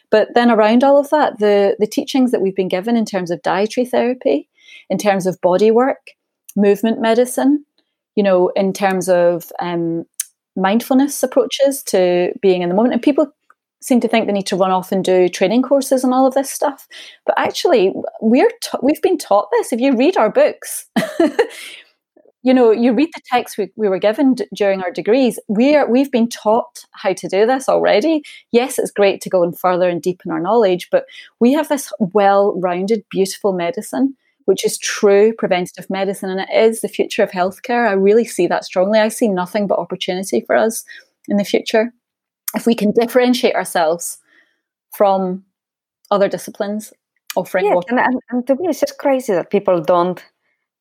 [0.09, 3.31] But then around all of that, the, the teachings that we've been given in terms
[3.31, 4.49] of dietary therapy,
[4.89, 6.11] in terms of body work,
[6.55, 7.65] movement medicine,
[8.15, 10.05] you know, in terms of um,
[10.55, 12.93] mindfulness approaches to being in the moment.
[12.93, 13.31] And people
[13.81, 16.33] seem to think they need to run off and do training courses and all of
[16.33, 16.87] this stuff.
[17.25, 19.71] But actually, we're ta- we've been taught this.
[19.71, 20.87] If you read our books,
[22.41, 25.39] you know, you read the text we, we were given d- during our degrees.
[25.47, 28.23] We are we've been taught how to do this already.
[28.51, 31.05] Yes, it's great to go and further and deepen our knowledge, but
[31.39, 36.87] we have this well-rounded, beautiful medicine, which is true preventative medicine, and it is the
[36.87, 37.87] future of healthcare.
[37.87, 38.99] I really see that strongly.
[38.99, 40.85] I see nothing but opportunity for us
[41.27, 41.93] in the future
[42.55, 44.17] if we can differentiate ourselves
[44.95, 45.43] from
[46.09, 46.93] other disciplines
[47.35, 47.65] offering.
[47.65, 50.23] Yeah, and, and, and to me, it's just crazy that people don't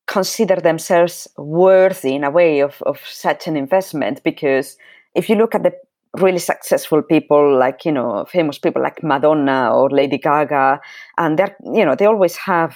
[0.09, 4.75] consider themselves worthy in a way of, of such an investment because
[5.13, 5.71] if you look at the
[6.17, 10.81] really successful people like you know famous people like madonna or lady gaga
[11.19, 12.75] and they're you know they always have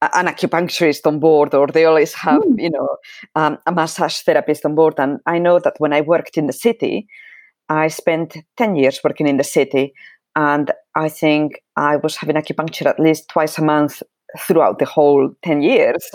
[0.00, 2.62] an acupuncturist on board or they always have mm.
[2.62, 2.96] you know
[3.34, 6.52] um, a massage therapist on board and i know that when i worked in the
[6.52, 7.08] city
[7.68, 9.92] i spent 10 years working in the city
[10.36, 14.04] and i think i was having acupuncture at least twice a month
[14.38, 16.10] throughout the whole 10 years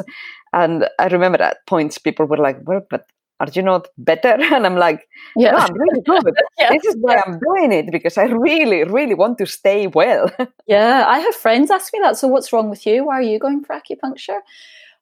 [0.54, 3.08] and I remember at points people were like, well, but
[3.40, 4.38] are you not better?
[4.54, 6.34] And I'm like, yeah, no, I'm really good.
[6.60, 6.72] yeah.
[6.72, 10.32] This is why I'm doing it because I really, really want to stay well.
[10.68, 12.18] yeah, I have friends ask me that.
[12.18, 13.06] So what's wrong with you?
[13.06, 14.40] Why are you going for acupuncture?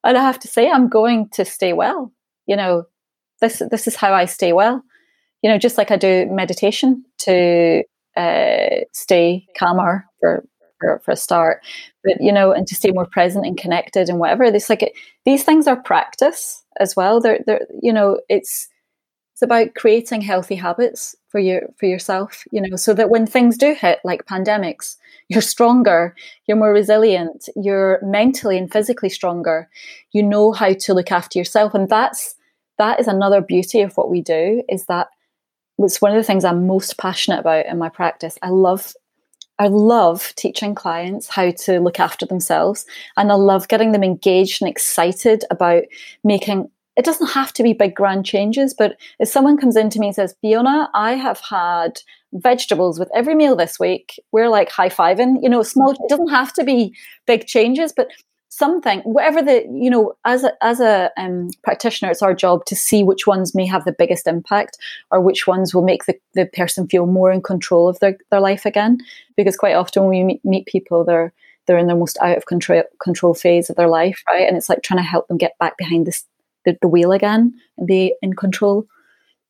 [0.03, 2.11] And I have to say, I'm going to stay well.
[2.47, 2.85] You know,
[3.41, 4.81] this this is how I stay well.
[5.43, 7.83] You know, just like I do meditation to
[8.15, 10.43] uh, stay calmer for
[10.81, 11.63] for, for a start
[12.03, 14.93] but you know and to stay more present and connected and whatever it's like it,
[15.25, 17.19] these things are practice as well.
[17.19, 18.67] They're, they're you know it's
[19.33, 23.57] it's about creating healthy habits for your for yourself you know so that when things
[23.57, 24.97] do hit like pandemics
[25.29, 26.15] you're stronger
[26.45, 29.69] you're more resilient you're mentally and physically stronger.
[30.11, 32.35] You know how to look after yourself and that's
[32.77, 35.07] that is another beauty of what we do is that
[35.77, 38.37] it's one of the things i'm most passionate about in my practice.
[38.41, 38.93] I love
[39.61, 42.83] I love teaching clients how to look after themselves
[43.15, 45.83] and I love getting them engaged and excited about
[46.23, 49.99] making it doesn't have to be big grand changes, but if someone comes in to
[49.99, 52.01] me and says, Fiona, I have had
[52.33, 56.29] vegetables with every meal this week, we're like high fiving, you know, small, it doesn't
[56.29, 56.95] have to be
[57.27, 58.07] big changes, but
[58.51, 62.75] something whatever the you know as a as a um, practitioner it's our job to
[62.75, 64.77] see which ones may have the biggest impact
[65.09, 68.41] or which ones will make the, the person feel more in control of their, their
[68.41, 68.97] life again.
[69.37, 71.31] Because quite often when we meet, meet people they're
[71.65, 74.45] they're in their most out of control control phase of their life right?
[74.45, 76.25] And it's like trying to help them get back behind this
[76.65, 78.85] the, the wheel again and be in control.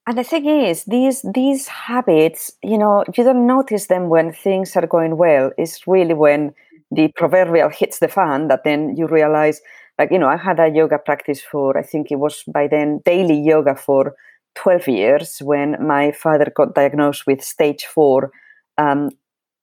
[0.06, 4.76] And the thing is, these these habits, you know, you don't notice them when things
[4.76, 5.52] are going well.
[5.58, 6.54] It's really when
[6.92, 9.62] the proverbial hits the fan that then you realize,
[9.98, 13.02] like, you know, I had a yoga practice for, I think it was by then
[13.06, 14.14] daily yoga for
[14.56, 18.32] 12 years when my father got diagnosed with stage four
[18.78, 19.10] um,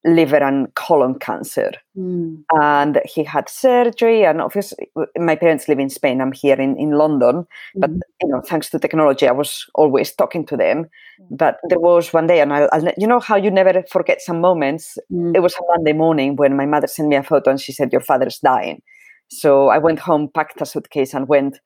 [0.04, 1.72] liver and colon cancer.
[1.96, 2.44] Mm.
[2.60, 4.24] And he had surgery.
[4.24, 6.20] And obviously, my parents live in Spain.
[6.20, 7.46] I'm here in, in London.
[7.76, 7.80] Mm.
[7.80, 7.90] But,
[8.22, 10.84] you know, thanks to technology, I was always talking to them.
[11.20, 11.36] Mm.
[11.36, 14.40] But there was one day, and I'll, I'll, you know how you never forget some
[14.40, 14.98] moments?
[15.12, 15.34] Mm.
[15.34, 17.92] It was a Monday morning when my mother sent me a photo and she said,
[17.92, 18.82] Your father's dying.
[19.30, 21.58] So I went home, packed a suitcase, and went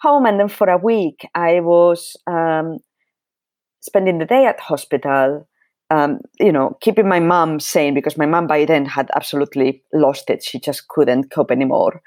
[0.00, 0.26] home.
[0.26, 2.78] And then for a week, I was um,
[3.80, 5.48] spending the day at hospital
[5.90, 10.28] um, you know, keeping my mom sane because my mom by then had absolutely lost
[10.28, 10.42] it.
[10.42, 12.02] She just couldn't cope anymore.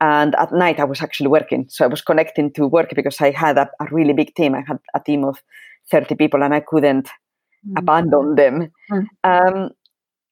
[0.00, 1.66] And at night, I was actually working.
[1.68, 4.54] So I was connecting to work because I had a, a really big team.
[4.54, 5.42] I had a team of
[5.90, 7.76] 30 people and I couldn't mm-hmm.
[7.76, 8.72] abandon them.
[8.90, 9.06] Mm-hmm.
[9.24, 9.70] Um,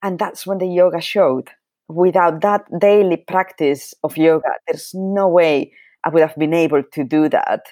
[0.02, 1.50] and that's when the yoga showed.
[1.88, 5.72] Without that daily practice of yoga, there's no way
[6.04, 7.62] I would have been able to do that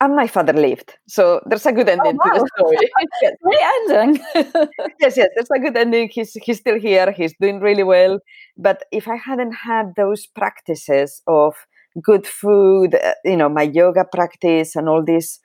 [0.00, 0.94] and my father lived.
[1.08, 2.34] So there's a good oh, ending oh, wow.
[2.34, 2.90] to the story.
[3.22, 3.90] yes.
[3.90, 4.24] Ending.
[5.00, 6.08] yes, yes, there's a good ending.
[6.10, 7.12] He's he's still here.
[7.12, 8.18] He's doing really well.
[8.56, 11.54] But if I hadn't had those practices of
[12.02, 15.38] good food, uh, you know, my yoga practice and all these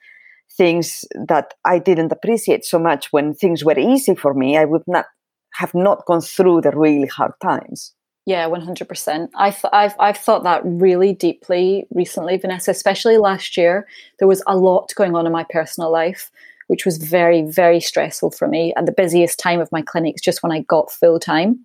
[0.56, 4.84] things that I didn't appreciate so much when things were easy for me, I would
[4.86, 5.06] not
[5.54, 7.95] have not gone through the really hard times.
[8.26, 9.30] Yeah, one hundred percent.
[9.36, 12.72] I've I've thought that really deeply recently, Vanessa.
[12.72, 13.86] Especially last year,
[14.18, 16.32] there was a lot going on in my personal life,
[16.66, 18.72] which was very very stressful for me.
[18.76, 21.60] And the busiest time of my clinics just when I got full time,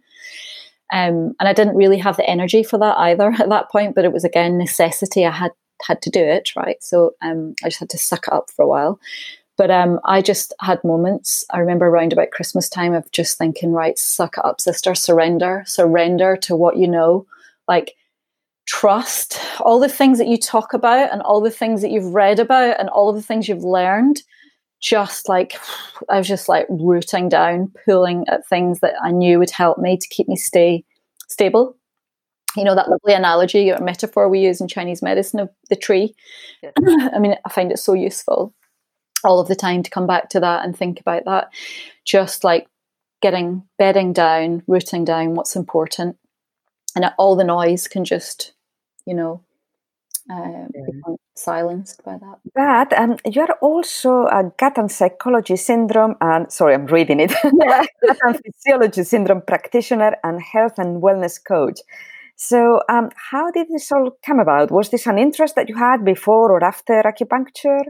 [0.93, 3.95] um, and I didn't really have the energy for that either at that point.
[3.95, 5.26] But it was again necessity.
[5.26, 5.51] I had
[5.82, 8.62] had to do it right, so um, I just had to suck it up for
[8.64, 8.99] a while.
[9.58, 11.45] But um, I just had moments.
[11.52, 15.64] I remember around about Christmas time of just thinking, right, suck it up, sister, surrender,
[15.68, 17.26] surrender to what you know.
[17.68, 17.93] Like,
[18.66, 22.39] trust all the things that you talk about and all the things that you've read
[22.39, 24.24] about and all of the things you've learned.
[24.80, 25.60] Just like,
[26.10, 29.97] I was just like rooting down, pulling at things that I knew would help me
[29.97, 30.84] to keep me stay
[31.28, 31.76] stable
[32.56, 36.14] you know that lovely analogy or metaphor we use in chinese medicine of the tree
[36.62, 36.72] yeah.
[37.14, 38.54] i mean i find it so useful
[39.24, 41.49] all of the time to come back to that and think about that.
[42.05, 42.67] Just like
[43.22, 46.17] getting bedding down, rooting down what's important,
[46.95, 48.53] and all the noise can just,
[49.05, 49.41] you know,
[50.30, 52.39] uh, become silenced by that.
[52.53, 57.32] But um, you're also a gut and psychology syndrome, and sorry, I'm reading it.
[57.43, 61.80] gut and physiology syndrome practitioner and health and wellness coach.
[62.36, 64.72] So, um, how did this all come about?
[64.72, 67.84] Was this an interest that you had before or after acupuncture?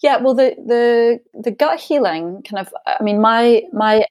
[0.00, 2.72] Yeah, well, the the the gut healing kind of.
[2.86, 4.04] I mean, my my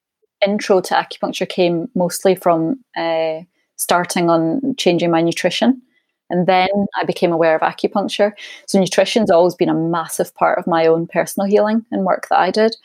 [0.45, 3.41] intro to acupuncture came mostly from uh,
[3.76, 5.82] starting on changing my nutrition,
[6.30, 8.32] and then I became aware of acupuncture.
[8.68, 12.39] So nutrition's always been a massive part of my own personal healing and work that
[12.39, 12.76] I did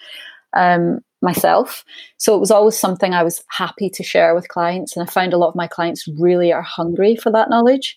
[0.54, 1.84] um, myself.
[2.18, 5.32] So it was always something I was happy to share with clients, and I found
[5.34, 7.96] a lot of my clients really are hungry for that knowledge.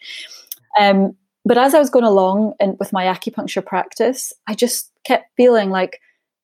[0.80, 1.16] Um,
[1.48, 5.70] but as I was going along and with my acupuncture practice, I just kept feeling
[5.70, 6.02] like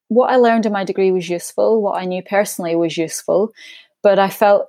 [0.07, 3.51] what I learned in my degree was useful, what I knew personally was useful,
[4.01, 4.67] but I felt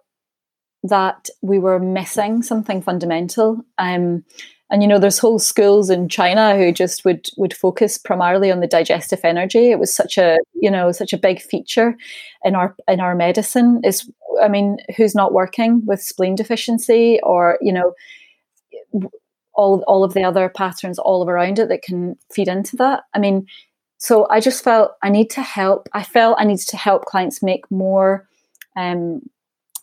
[0.82, 3.64] that we were missing something fundamental.
[3.78, 4.24] Um,
[4.70, 8.59] and you know, there's whole schools in China who just would would focus primarily on
[8.59, 9.70] the digestive energy.
[9.70, 11.97] It was such a you know such a big feature
[12.43, 13.82] in our in our medicine.
[13.85, 14.11] Is
[14.43, 17.93] I mean, who's not working with spleen deficiency or you know
[19.55, 23.05] all all of the other patterns all around it that can feed into that.
[23.14, 23.46] I mean,
[23.98, 25.88] so I just felt I need to help.
[25.92, 28.28] I felt I needed to help clients make more,
[28.76, 29.22] um,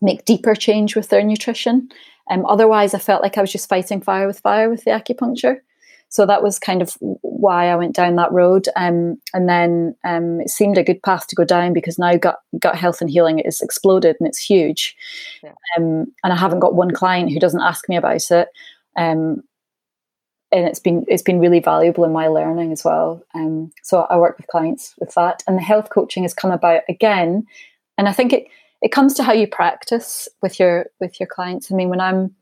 [0.02, 1.90] make deeper change with their nutrition.
[2.30, 5.58] Um, otherwise, I felt like I was just fighting fire with fire with the acupuncture.
[6.10, 8.68] So that was kind of why I went down that road.
[8.76, 12.38] Um, and then um, it seemed a good path to go down because now gut
[12.60, 14.96] gut health and healing is exploded and it's huge.
[15.42, 15.54] Yeah.
[15.78, 18.50] Um, and I haven't got one client who doesn't ask me about it.
[18.98, 19.42] Um,
[20.52, 23.24] and it's been it's been really valuable in my learning as well.
[23.34, 26.82] Um, so I work with clients with that, and the health coaching has come about
[26.90, 27.46] again,
[27.98, 28.48] and I think it
[28.82, 31.72] it comes to how you practice with your with your clients.
[31.72, 32.36] I mean, when I'm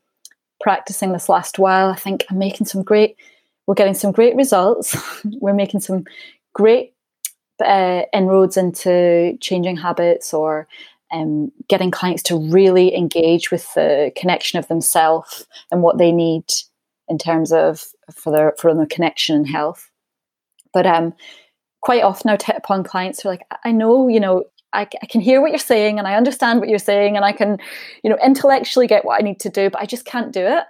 [0.61, 3.15] practicing this last while, I think I'm making some great.
[3.67, 4.97] We're getting some great results.
[5.39, 6.05] we're making some
[6.53, 6.93] great
[7.63, 10.67] uh, inroads into changing habits or
[11.11, 16.45] um, getting clients to really engage with the connection of themselves and what they need
[17.07, 17.85] in terms of
[18.15, 19.89] for their for their connection and health.
[20.73, 21.13] But um,
[21.81, 24.43] quite often I hit upon clients who are like, I know, you know,
[24.73, 27.31] I, I, can hear what you're saying and I understand what you're saying and I
[27.31, 27.57] can,
[28.03, 30.63] you know, intellectually get what I need to do, but I just can't do it.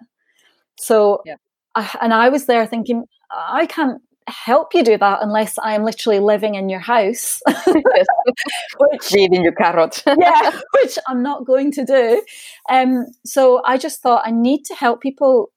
[0.78, 1.36] So, yeah.
[1.76, 5.84] I, and I was there thinking, I can't help you do that unless I am
[5.84, 7.42] literally living in your house.
[7.66, 10.04] which, Reading your carrot.
[10.06, 12.24] yeah, which I'm not going to do.
[12.70, 15.52] Um, so I just thought I need to help people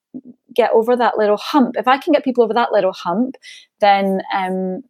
[0.55, 1.77] get over that little hump.
[1.77, 3.37] If I can get people over that little hump,
[3.81, 4.83] then um,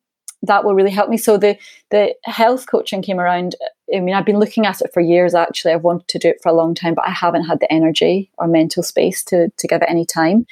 [0.42, 1.16] that will really help me.
[1.16, 1.56] So the
[1.90, 3.54] the health coaching came around.
[3.94, 5.34] I mean, I've been looking at it for years.
[5.34, 7.72] Actually, I've wanted to do it for a long time, but I haven't had the
[7.72, 10.46] energy or mental space to to give it any time.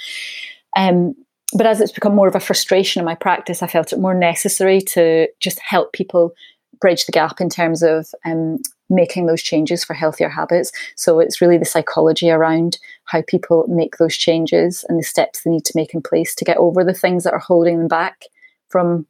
[0.76, 1.14] Um,
[1.52, 4.14] but as it's become more of a frustration in my practice, I felt it more
[4.14, 6.32] necessary to just help people
[6.80, 8.58] bridge the gap in terms of um,
[8.90, 10.72] making those changes for healthier habits.
[10.96, 15.50] So it's really the psychology around how people make those changes and the steps they
[15.50, 18.24] need to make in place to get over the things that are holding them back
[18.68, 19.06] from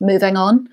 [0.00, 0.68] moving on.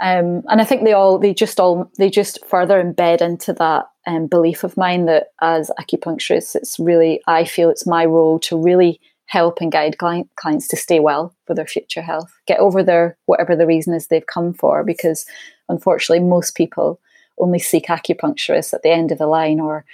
[0.00, 3.86] Um, and I think they all they just all they just further embed into that
[4.06, 8.60] um, belief of mine that as acupuncturist, it's really I feel it's my role to
[8.60, 12.82] really help and guide client, clients to stay well for their future health, get over
[12.82, 14.82] their whatever the reason is they've come for.
[14.82, 15.24] Because
[15.68, 17.00] unfortunately, most people
[17.38, 19.84] only seek acupuncturists at the end of the line or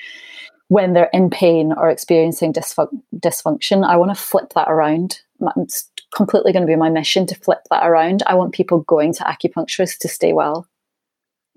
[0.69, 3.87] when they're in pain or experiencing dysfun- dysfunction.
[3.87, 5.21] I want to flip that around.
[5.57, 8.23] It's completely going to be my mission to flip that around.
[8.27, 10.67] I want people going to acupuncturists to stay well.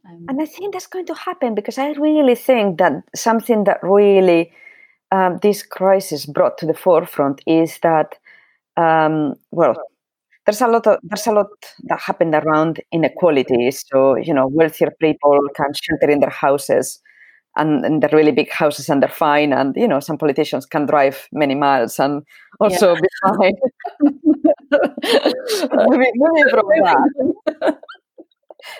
[0.07, 3.79] Um, and I think that's going to happen because I really think that something that
[3.84, 4.51] really
[5.11, 8.17] um, this crisis brought to the forefront is that,
[8.77, 9.75] um, well,
[10.45, 11.47] there's a lot of there's a lot
[11.83, 13.71] that happened around inequality.
[13.71, 16.99] So you know, wealthier people can shelter in their houses,
[17.55, 19.53] and in the really big houses, and they're fine.
[19.53, 22.23] And you know, some politicians can drive many miles and
[22.59, 23.01] also yeah.
[23.01, 23.53] be fine.
[25.89, 27.77] maybe, maybe from that.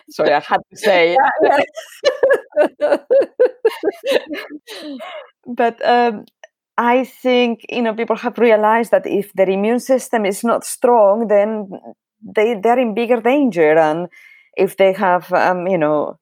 [0.10, 1.18] Sorry, I had to say.
[5.48, 6.26] but um,
[6.78, 11.28] I think you know people have realized that if their immune system is not strong,
[11.28, 11.70] then
[12.22, 14.08] they they're in bigger danger, and
[14.56, 16.18] if they have um, you know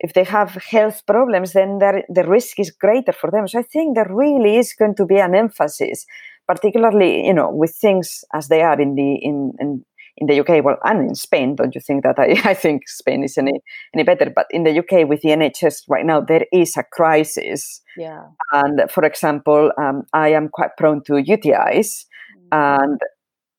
[0.00, 3.48] if they have health problems, then the risk is greater for them.
[3.48, 6.06] So I think there really is going to be an emphasis,
[6.46, 9.84] particularly you know with things as they are in the in, in
[10.16, 13.24] in the UK, well, and in Spain, don't you think that I, I think Spain
[13.24, 13.60] is any
[13.94, 14.32] any better?
[14.34, 17.80] But in the UK, with the NHS right now, there is a crisis.
[17.96, 18.24] Yeah.
[18.52, 22.06] And for example, um, I am quite prone to UTIs,
[22.36, 22.48] mm-hmm.
[22.52, 23.00] and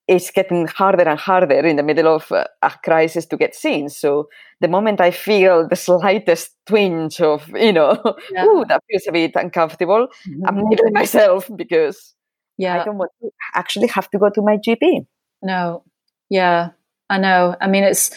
[0.08, 3.90] it's getting harder and harder in the middle of a crisis to get seen.
[3.90, 4.30] So
[4.62, 7.98] the moment I feel the slightest twinge of, you know,
[8.32, 8.46] yeah.
[8.46, 10.46] ooh, that feels a bit uncomfortable, mm-hmm.
[10.48, 12.14] I'm needling myself because
[12.58, 12.82] yeah.
[12.82, 15.08] I don't want to actually have to go to my GP.
[15.42, 15.84] No,
[16.30, 16.72] yeah,
[17.10, 17.56] I know.
[17.62, 18.12] I mean, it's.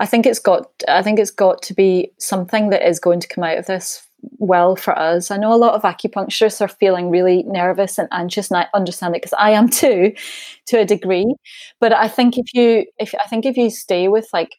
[0.00, 0.70] I think it's got.
[0.88, 4.06] I think it's got to be something that is going to come out of this
[4.38, 5.30] well for us.
[5.30, 9.14] I know a lot of acupuncturists are feeling really nervous and anxious, and I understand
[9.14, 10.14] it because I am too,
[10.66, 11.34] to a degree.
[11.80, 14.50] But I think if you, if I think if you stay with like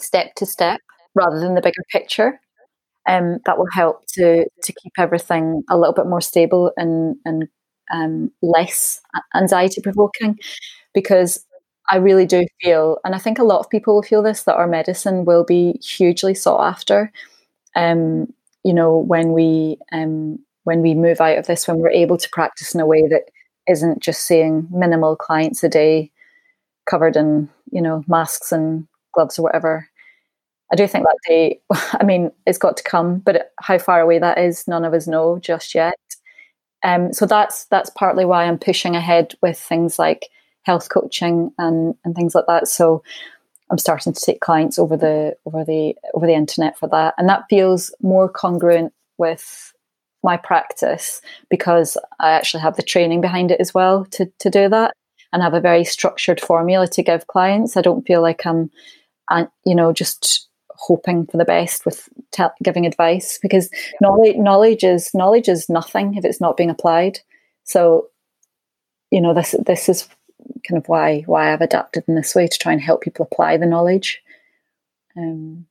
[0.00, 0.80] step to step
[1.14, 2.40] rather than the bigger picture,
[3.08, 7.48] um, that will help to to keep everything a little bit more stable and and
[7.92, 9.00] um, less
[9.36, 10.38] anxiety provoking.
[10.94, 11.44] Because
[11.90, 14.54] I really do feel, and I think a lot of people will feel this, that
[14.56, 17.12] our medicine will be hugely sought after.
[17.76, 18.32] Um,
[18.64, 22.28] you know, when we um, when we move out of this, when we're able to
[22.30, 23.24] practice in a way that
[23.68, 26.12] isn't just seeing minimal clients a day,
[26.88, 29.88] covered in you know masks and gloves or whatever.
[30.72, 31.60] I do think that day.
[32.00, 35.06] I mean, it's got to come, but how far away that is, none of us
[35.08, 35.94] know just yet.
[36.84, 40.28] Um, so that's that's partly why I'm pushing ahead with things like
[40.62, 42.68] health coaching and and things like that.
[42.68, 43.02] So
[43.70, 47.28] I'm starting to take clients over the over the over the internet for that, and
[47.28, 49.72] that feels more congruent with
[50.22, 54.68] my practice because I actually have the training behind it as well to to do
[54.68, 54.94] that,
[55.32, 57.76] and have a very structured formula to give clients.
[57.76, 58.70] I don't feel like I'm,
[59.30, 64.82] uh, you know, just hoping for the best with te- giving advice because knowledge knowledge
[64.82, 67.20] is knowledge is nothing if it's not being applied.
[67.64, 68.08] So,
[69.10, 70.08] you know, this this is
[70.68, 73.56] kind of why why I've adapted in this way to try and help people apply
[73.56, 74.22] the knowledge.
[75.16, 75.66] Um,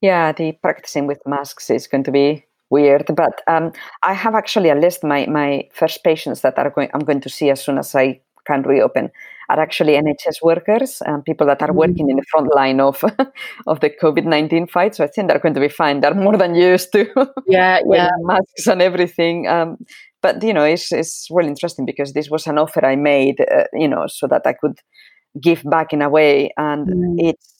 [0.00, 3.72] yeah, the practicing with masks is going to be weird, but um,
[4.02, 5.04] I have actually a list.
[5.04, 8.20] My my first patients that are going, I'm going to see as soon as I
[8.46, 9.10] can reopen
[9.48, 11.78] are actually NHS workers and people that are mm-hmm.
[11.78, 13.02] working in the front line of
[13.66, 14.94] of the COVID nineteen fight.
[14.94, 16.00] So I think they're going to be fine.
[16.00, 17.06] They're more than used to
[17.46, 18.10] yeah, yeah.
[18.22, 19.48] masks and everything.
[19.48, 19.78] Um,
[20.24, 23.64] but you know it's, it's really interesting because this was an offer i made uh,
[23.72, 24.78] you know so that i could
[25.40, 27.28] give back in a way and mm.
[27.28, 27.54] it's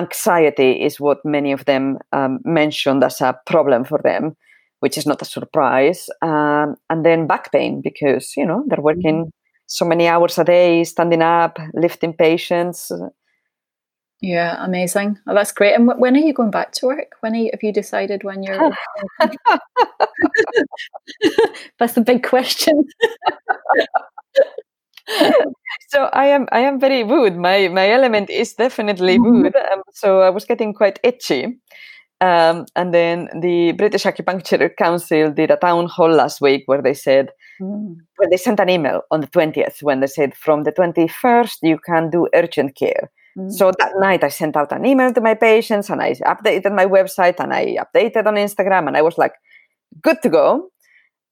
[0.00, 4.36] anxiety is what many of them um, mentioned as a problem for them,
[4.80, 6.08] which is not a surprise.
[6.22, 9.66] Um, and then back pain because you know they're working mm-hmm.
[9.66, 12.90] so many hours a day, standing up, lifting patients.
[14.20, 15.18] Yeah, amazing.
[15.26, 15.74] Oh, that's great.
[15.74, 17.16] And when are you going back to work?
[17.20, 18.70] When you, have you decided when you're?
[21.78, 22.84] that's a big question.
[25.88, 27.36] so I am I am very wood.
[27.36, 29.42] My my element is definitely mm-hmm.
[29.42, 29.56] wood.
[29.56, 31.58] Um, so I was getting quite itchy.
[32.20, 36.92] Um, and then the British Acupuncture Council did a town hall last week where they
[36.92, 37.96] said, mm.
[38.18, 41.78] well, they sent an email on the 20th when they said, from the 21st, you
[41.78, 43.10] can do urgent care.
[43.38, 43.52] Mm.
[43.52, 46.86] So that night, I sent out an email to my patients and I updated my
[46.86, 49.32] website and I updated on Instagram and I was like,
[50.02, 50.70] good to go.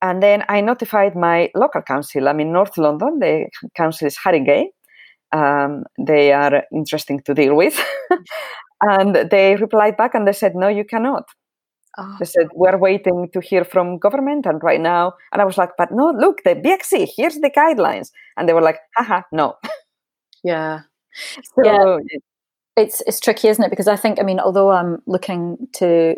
[0.01, 2.29] And then I notified my local council.
[2.29, 3.19] I'm in North London.
[3.19, 4.67] The council is Haringey.
[5.33, 7.85] Um, they are interesting to deal with.
[8.83, 11.25] and they replied back and they said, no, you cannot.
[11.99, 12.17] Oh.
[12.21, 14.47] They said, we're waiting to hear from government.
[14.47, 18.11] And right now, and I was like, but no, look, the BXC, here's the guidelines.
[18.37, 19.57] And they were like, haha, no.
[20.45, 20.83] Yeah.
[21.55, 21.99] So, yeah.
[22.77, 23.71] It's, it's tricky, isn't it?
[23.71, 26.15] Because I think, I mean, although I'm looking to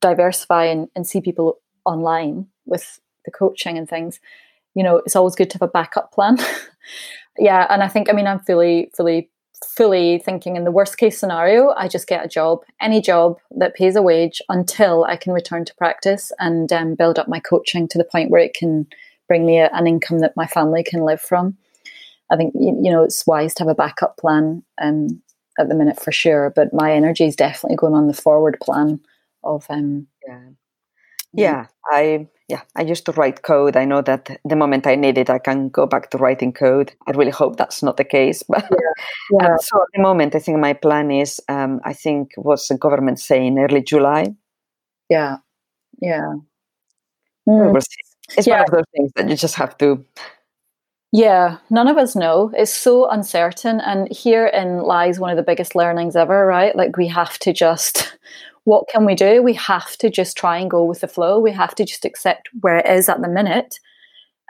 [0.00, 4.18] diversify and, and see people online with the coaching and things,
[4.74, 6.38] you know, it's always good to have a backup plan.
[7.38, 9.30] yeah, and I think I mean I'm fully fully
[9.66, 13.74] fully thinking in the worst case scenario, I just get a job, any job that
[13.74, 17.86] pays a wage until I can return to practice and um, build up my coaching
[17.88, 18.86] to the point where it can
[19.28, 21.58] bring me a, an income that my family can live from.
[22.30, 25.22] I think you, you know it's wise to have a backup plan um,
[25.58, 29.00] at the minute for sure, but my energy is definitely going on the forward plan
[29.42, 30.40] of um, yeah
[31.32, 35.16] yeah i yeah i used to write code i know that the moment i need
[35.16, 38.42] it i can go back to writing code i really hope that's not the case
[38.48, 39.04] but yeah.
[39.40, 39.56] yeah.
[39.60, 43.18] so at the moment i think my plan is um, i think what's the government
[43.18, 44.26] saying early july
[45.08, 45.36] yeah
[46.02, 46.32] yeah
[47.48, 47.76] mm.
[48.36, 48.54] it's yeah.
[48.54, 50.04] one of those things that you just have to
[51.12, 52.52] yeah, none of us know.
[52.56, 53.80] It's so uncertain.
[53.80, 56.74] And herein lies one of the biggest learnings ever, right?
[56.76, 58.16] Like we have to just
[58.64, 59.42] what can we do?
[59.42, 61.40] We have to just try and go with the flow.
[61.40, 63.80] We have to just accept where it is at the minute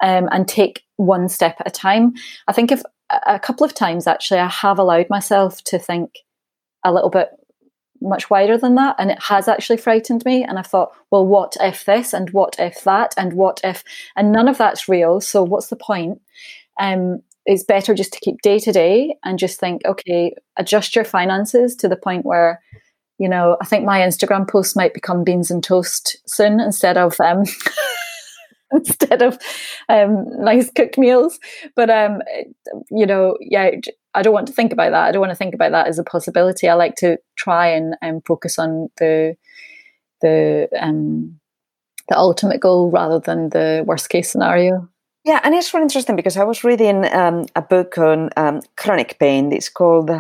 [0.03, 2.13] um, and take one step at a time.
[2.49, 2.83] I think if
[3.27, 6.19] a couple of times actually I have allowed myself to think
[6.85, 7.29] a little bit
[8.01, 11.57] much wider than that and it has actually frightened me and i thought well what
[11.61, 13.85] if this and what if that and what if
[14.17, 16.21] and none of that's real so what's the point?
[16.79, 21.05] Um it's better just to keep day to day and just think okay adjust your
[21.05, 22.61] finances to the point where
[23.21, 27.21] you know, I think my Instagram post might become beans and toast soon instead of
[27.21, 27.45] um,
[28.73, 29.39] instead of
[29.89, 31.39] um, nice cooked meals.
[31.77, 32.21] But um,
[32.91, 33.71] you know, yeah,
[34.15, 35.09] I don't want to think about that.
[35.09, 36.69] I don't want to think about that as a possibility.
[36.69, 39.37] I like to try and um, focus on the
[40.21, 41.41] the um,
[42.09, 44.89] the ultimate goal rather than the worst case scenario.
[45.25, 49.19] Yeah, and it's really interesting because I was reading um, a book on um, chronic
[49.19, 49.53] pain.
[49.53, 50.11] It's called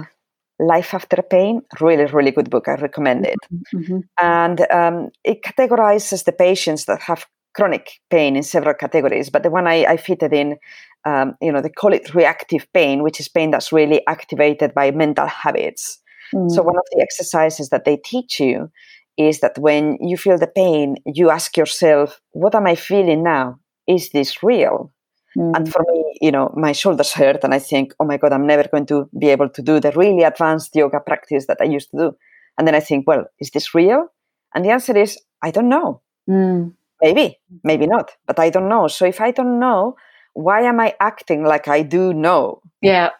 [0.59, 2.68] Life After Pain, really, really good book.
[2.68, 3.38] I recommend it.
[3.53, 3.78] Mm-hmm.
[3.78, 3.98] mm-hmm.
[4.20, 9.30] And um, it categorizes the patients that have chronic pain in several categories.
[9.30, 10.57] But the one I, I fitted in,
[11.05, 14.90] um, you know, they call it reactive pain, which is pain that's really activated by
[14.90, 15.98] mental habits.
[16.34, 16.51] Mm.
[16.51, 18.70] So one of the exercises that they teach you
[19.16, 23.59] is that when you feel the pain, you ask yourself, what am I feeling now?
[23.86, 24.92] Is this real?
[25.36, 25.57] Mm.
[25.57, 28.46] And for me, you know, my shoulders hurt, and I think, oh my God, I'm
[28.46, 31.90] never going to be able to do the really advanced yoga practice that I used
[31.90, 32.16] to do.
[32.59, 34.09] And then I think, well, is this real?
[34.55, 36.03] And the answer is, I don't know.
[36.28, 36.74] Mm.
[37.03, 38.88] Maybe, maybe not, but I don't know.
[38.88, 39.96] So if I don't know,
[40.34, 42.61] why am I acting like I do know?
[42.82, 43.11] Yeah,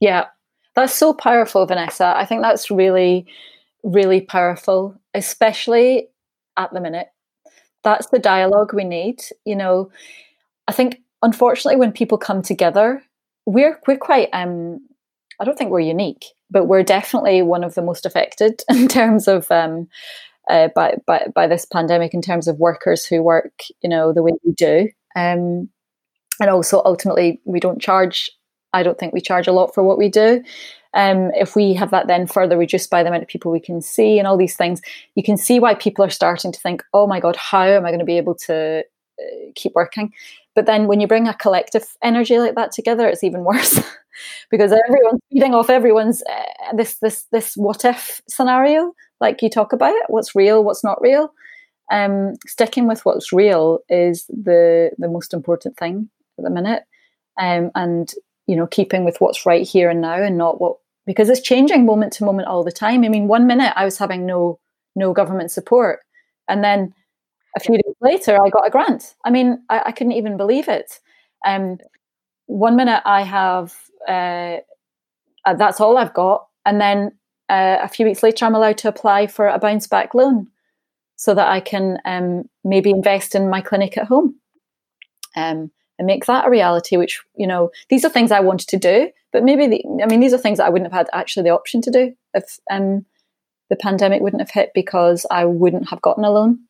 [0.00, 0.26] yeah.
[0.74, 2.14] That's so powerful, Vanessa.
[2.16, 3.26] I think that's really,
[3.82, 6.08] really powerful, especially
[6.56, 7.08] at the minute.
[7.82, 9.22] That's the dialogue we need.
[9.44, 9.90] You know,
[10.68, 13.02] I think unfortunately, when people come together,
[13.46, 14.28] we're we're quite.
[14.32, 14.80] Um,
[15.40, 19.28] I don't think we're unique, but we're definitely one of the most affected in terms
[19.28, 19.88] of um,
[20.48, 22.14] uh, by, by by this pandemic.
[22.14, 25.68] In terms of workers who work, you know, the way we do, um,
[26.40, 28.30] and also ultimately, we don't charge.
[28.72, 30.42] I don't think we charge a lot for what we do.
[30.94, 33.82] Um, if we have that then further reduced by the amount of people we can
[33.82, 34.80] see and all these things,
[35.14, 37.90] you can see why people are starting to think, "Oh my God, how am I
[37.90, 40.12] going to be able to uh, keep working?"
[40.54, 43.78] But then when you bring a collective energy like that together, it's even worse
[44.50, 49.72] because everyone's feeding off everyone's uh, this this this what if scenario, like you talk
[49.72, 51.32] about it what's real, what's not real.
[51.92, 56.08] Um, sticking with what's real is the the most important thing
[56.38, 56.82] at the minute,
[57.40, 58.12] um, and
[58.46, 61.86] you know keeping with what's right here and now, and not what because it's changing
[61.86, 63.04] moment to moment all the time.
[63.04, 64.58] I mean, one minute I was having no
[64.96, 66.00] no government support,
[66.48, 66.92] and then
[67.56, 69.14] a few days later I got a grant.
[69.24, 71.00] I mean, I, I couldn't even believe it.
[71.46, 71.78] Um,
[72.46, 73.74] one minute I have
[74.08, 74.58] uh,
[75.46, 77.12] uh, that's all I've got, and then
[77.48, 80.48] uh, a few weeks later I'm allowed to apply for a bounce back loan
[81.16, 84.36] so that I can um, maybe invest in my clinic at home
[85.34, 86.96] um, and make that a reality.
[86.96, 90.20] Which you know, these are things I wanted to do, but maybe the, I mean
[90.20, 93.04] these are things that I wouldn't have had actually the option to do if um,
[93.70, 96.60] the pandemic wouldn't have hit because I wouldn't have gotten a loan.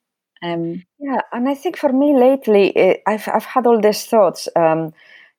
[0.42, 4.48] Um, yeah, and I think for me lately, it, I've I've had all these thoughts.
[4.54, 4.92] Um,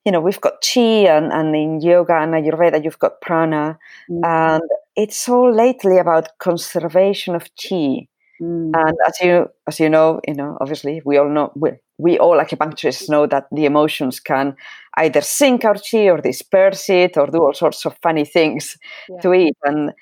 [0.04, 3.78] you know, we've got chi, and, and in yoga and Ayurveda, you've got prana,
[4.10, 4.24] mm.
[4.24, 4.62] and
[4.98, 8.08] it's all lately about conservation of chi.
[8.42, 8.72] Mm.
[8.74, 12.38] And as you as you know, you know, obviously we all know we, we all
[12.38, 14.56] acupuncturists know that the emotions can
[14.96, 18.76] either sink our chi or disperse it or do all sorts of funny things
[19.08, 19.20] yeah.
[19.20, 19.56] to it.
[19.64, 19.92] And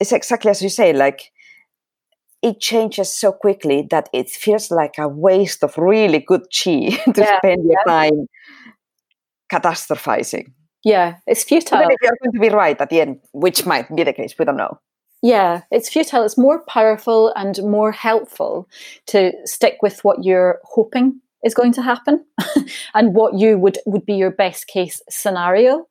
[0.00, 1.30] it's exactly as you say, like
[2.42, 7.20] it changes so quickly that it feels like a waste of really good chi to
[7.20, 7.92] yeah, spend your yeah.
[7.92, 8.26] time
[9.52, 10.52] catastrophizing.
[10.86, 11.80] Yeah, it's futile.
[11.80, 14.36] Even if you're going to be right at the end, which might be the case,
[14.38, 14.78] we don't know.
[15.20, 16.22] Yeah, it's futile.
[16.22, 18.68] It's more powerful and more helpful
[19.06, 22.24] to stick with what you're hoping is going to happen
[22.94, 25.88] and what you would would be your best case scenario.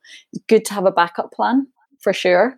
[0.47, 1.67] Good to have a backup plan
[1.99, 2.57] for sure,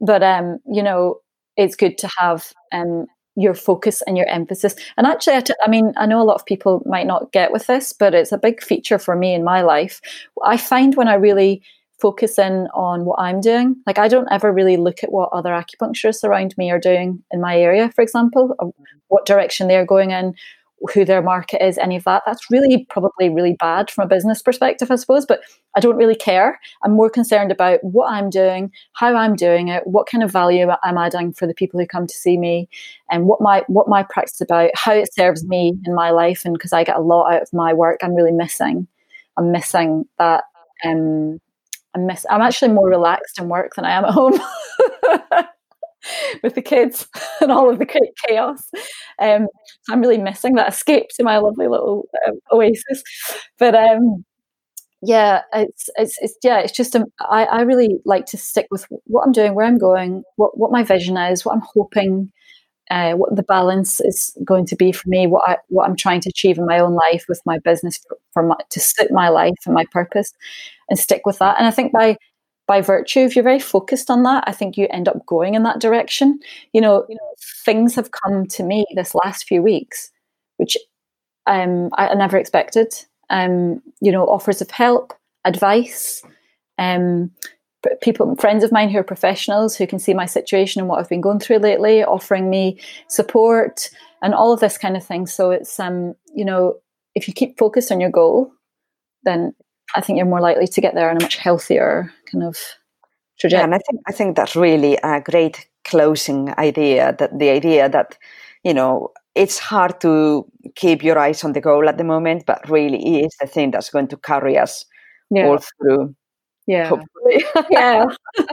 [0.00, 1.18] but um, you know,
[1.58, 3.04] it's good to have um
[3.36, 4.74] your focus and your emphasis.
[4.96, 7.52] And actually, I, t- I mean, I know a lot of people might not get
[7.52, 10.00] with this, but it's a big feature for me in my life.
[10.44, 11.62] I find when I really
[12.00, 15.50] focus in on what I'm doing, like I don't ever really look at what other
[15.50, 18.70] acupuncturists around me are doing in my area, for example, mm-hmm.
[19.08, 20.34] what direction they're going in,
[20.92, 22.22] who their market is, any of that.
[22.26, 25.24] That's really probably really bad from a business perspective, I suppose.
[25.26, 25.40] But
[25.76, 26.60] I don't really care.
[26.84, 30.68] I'm more concerned about what I'm doing, how I'm doing it, what kind of value
[30.82, 32.68] I'm adding for the people who come to see me,
[33.10, 36.44] and what my what my practice is about, how it serves me in my life,
[36.44, 38.86] and because I get a lot out of my work, I'm really missing.
[39.36, 40.44] I'm missing that.
[40.84, 41.40] Um,
[41.94, 42.26] I'm miss.
[42.28, 44.38] I'm actually more relaxed in work than I am at home.
[46.42, 47.08] with the kids
[47.40, 48.70] and all of the chaos.
[49.18, 49.48] Um,
[49.88, 53.02] I'm really missing that escape to my lovely little um, oasis.
[53.58, 54.24] But um,
[55.02, 58.86] yeah, it's, it's, it's yeah, it's just um, I, I really like to stick with
[59.04, 62.32] what I'm doing, where I'm going, what what my vision is, what I'm hoping.
[62.90, 66.20] Uh, what the balance is going to be for me, what I what I'm trying
[66.20, 69.30] to achieve in my own life with my business for, for my, to suit my
[69.30, 70.34] life and my purpose,
[70.90, 71.56] and stick with that.
[71.56, 72.18] And I think by
[72.66, 75.62] by virtue if you're very focused on that i think you end up going in
[75.62, 76.38] that direction.
[76.72, 77.34] You know, you know
[77.64, 80.10] things have come to me this last few weeks
[80.56, 80.76] which
[81.46, 82.94] um, I, never expected.
[83.30, 86.22] Um, you know offers of help advice
[86.78, 87.30] um,
[88.02, 91.08] people friends of mine who are professionals who can see my situation and what i've
[91.08, 93.90] been going through lately offering me support
[94.24, 95.26] and all of this kind of thing.
[95.26, 96.76] So it's um you know
[97.14, 98.50] if you keep focused on your goal
[99.22, 99.54] then
[99.94, 102.56] I think you're more likely to get there in a much healthier kind of
[103.38, 103.58] trajectory.
[103.58, 107.14] Yeah, and I think I think that's really a great closing idea.
[107.18, 108.18] That the idea that
[108.64, 112.68] you know it's hard to keep your eyes on the goal at the moment, but
[112.68, 114.84] really is the thing that's going to carry us
[115.30, 115.46] yeah.
[115.46, 116.14] all through.
[116.66, 116.88] Yeah.
[116.88, 117.44] Hopefully.
[117.70, 118.06] Yeah.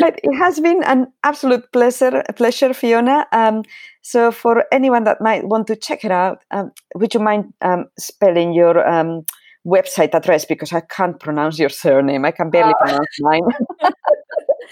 [0.00, 3.26] but it has been an absolute pleasure, pleasure, Fiona.
[3.32, 3.62] Um,
[4.02, 7.86] so for anyone that might want to check it out, um, would you mind um,
[7.98, 9.24] spelling your um,
[9.68, 12.24] website address because I can't pronounce your surname.
[12.24, 13.42] I can barely uh, pronounce mine.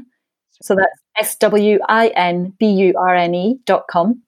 [0.61, 4.21] So that's S W I N B U R N E dot com.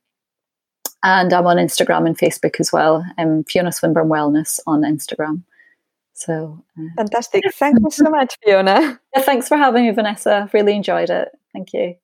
[1.04, 3.04] And I'm on Instagram and Facebook as well.
[3.18, 5.42] Um, Fiona Swinburne Wellness on Instagram.
[6.14, 7.44] So uh, fantastic.
[7.56, 9.00] Thank you so much, Fiona.
[9.16, 10.50] Yeah, thanks for having me, Vanessa.
[10.54, 11.30] Really enjoyed it.
[11.54, 11.96] Thank you.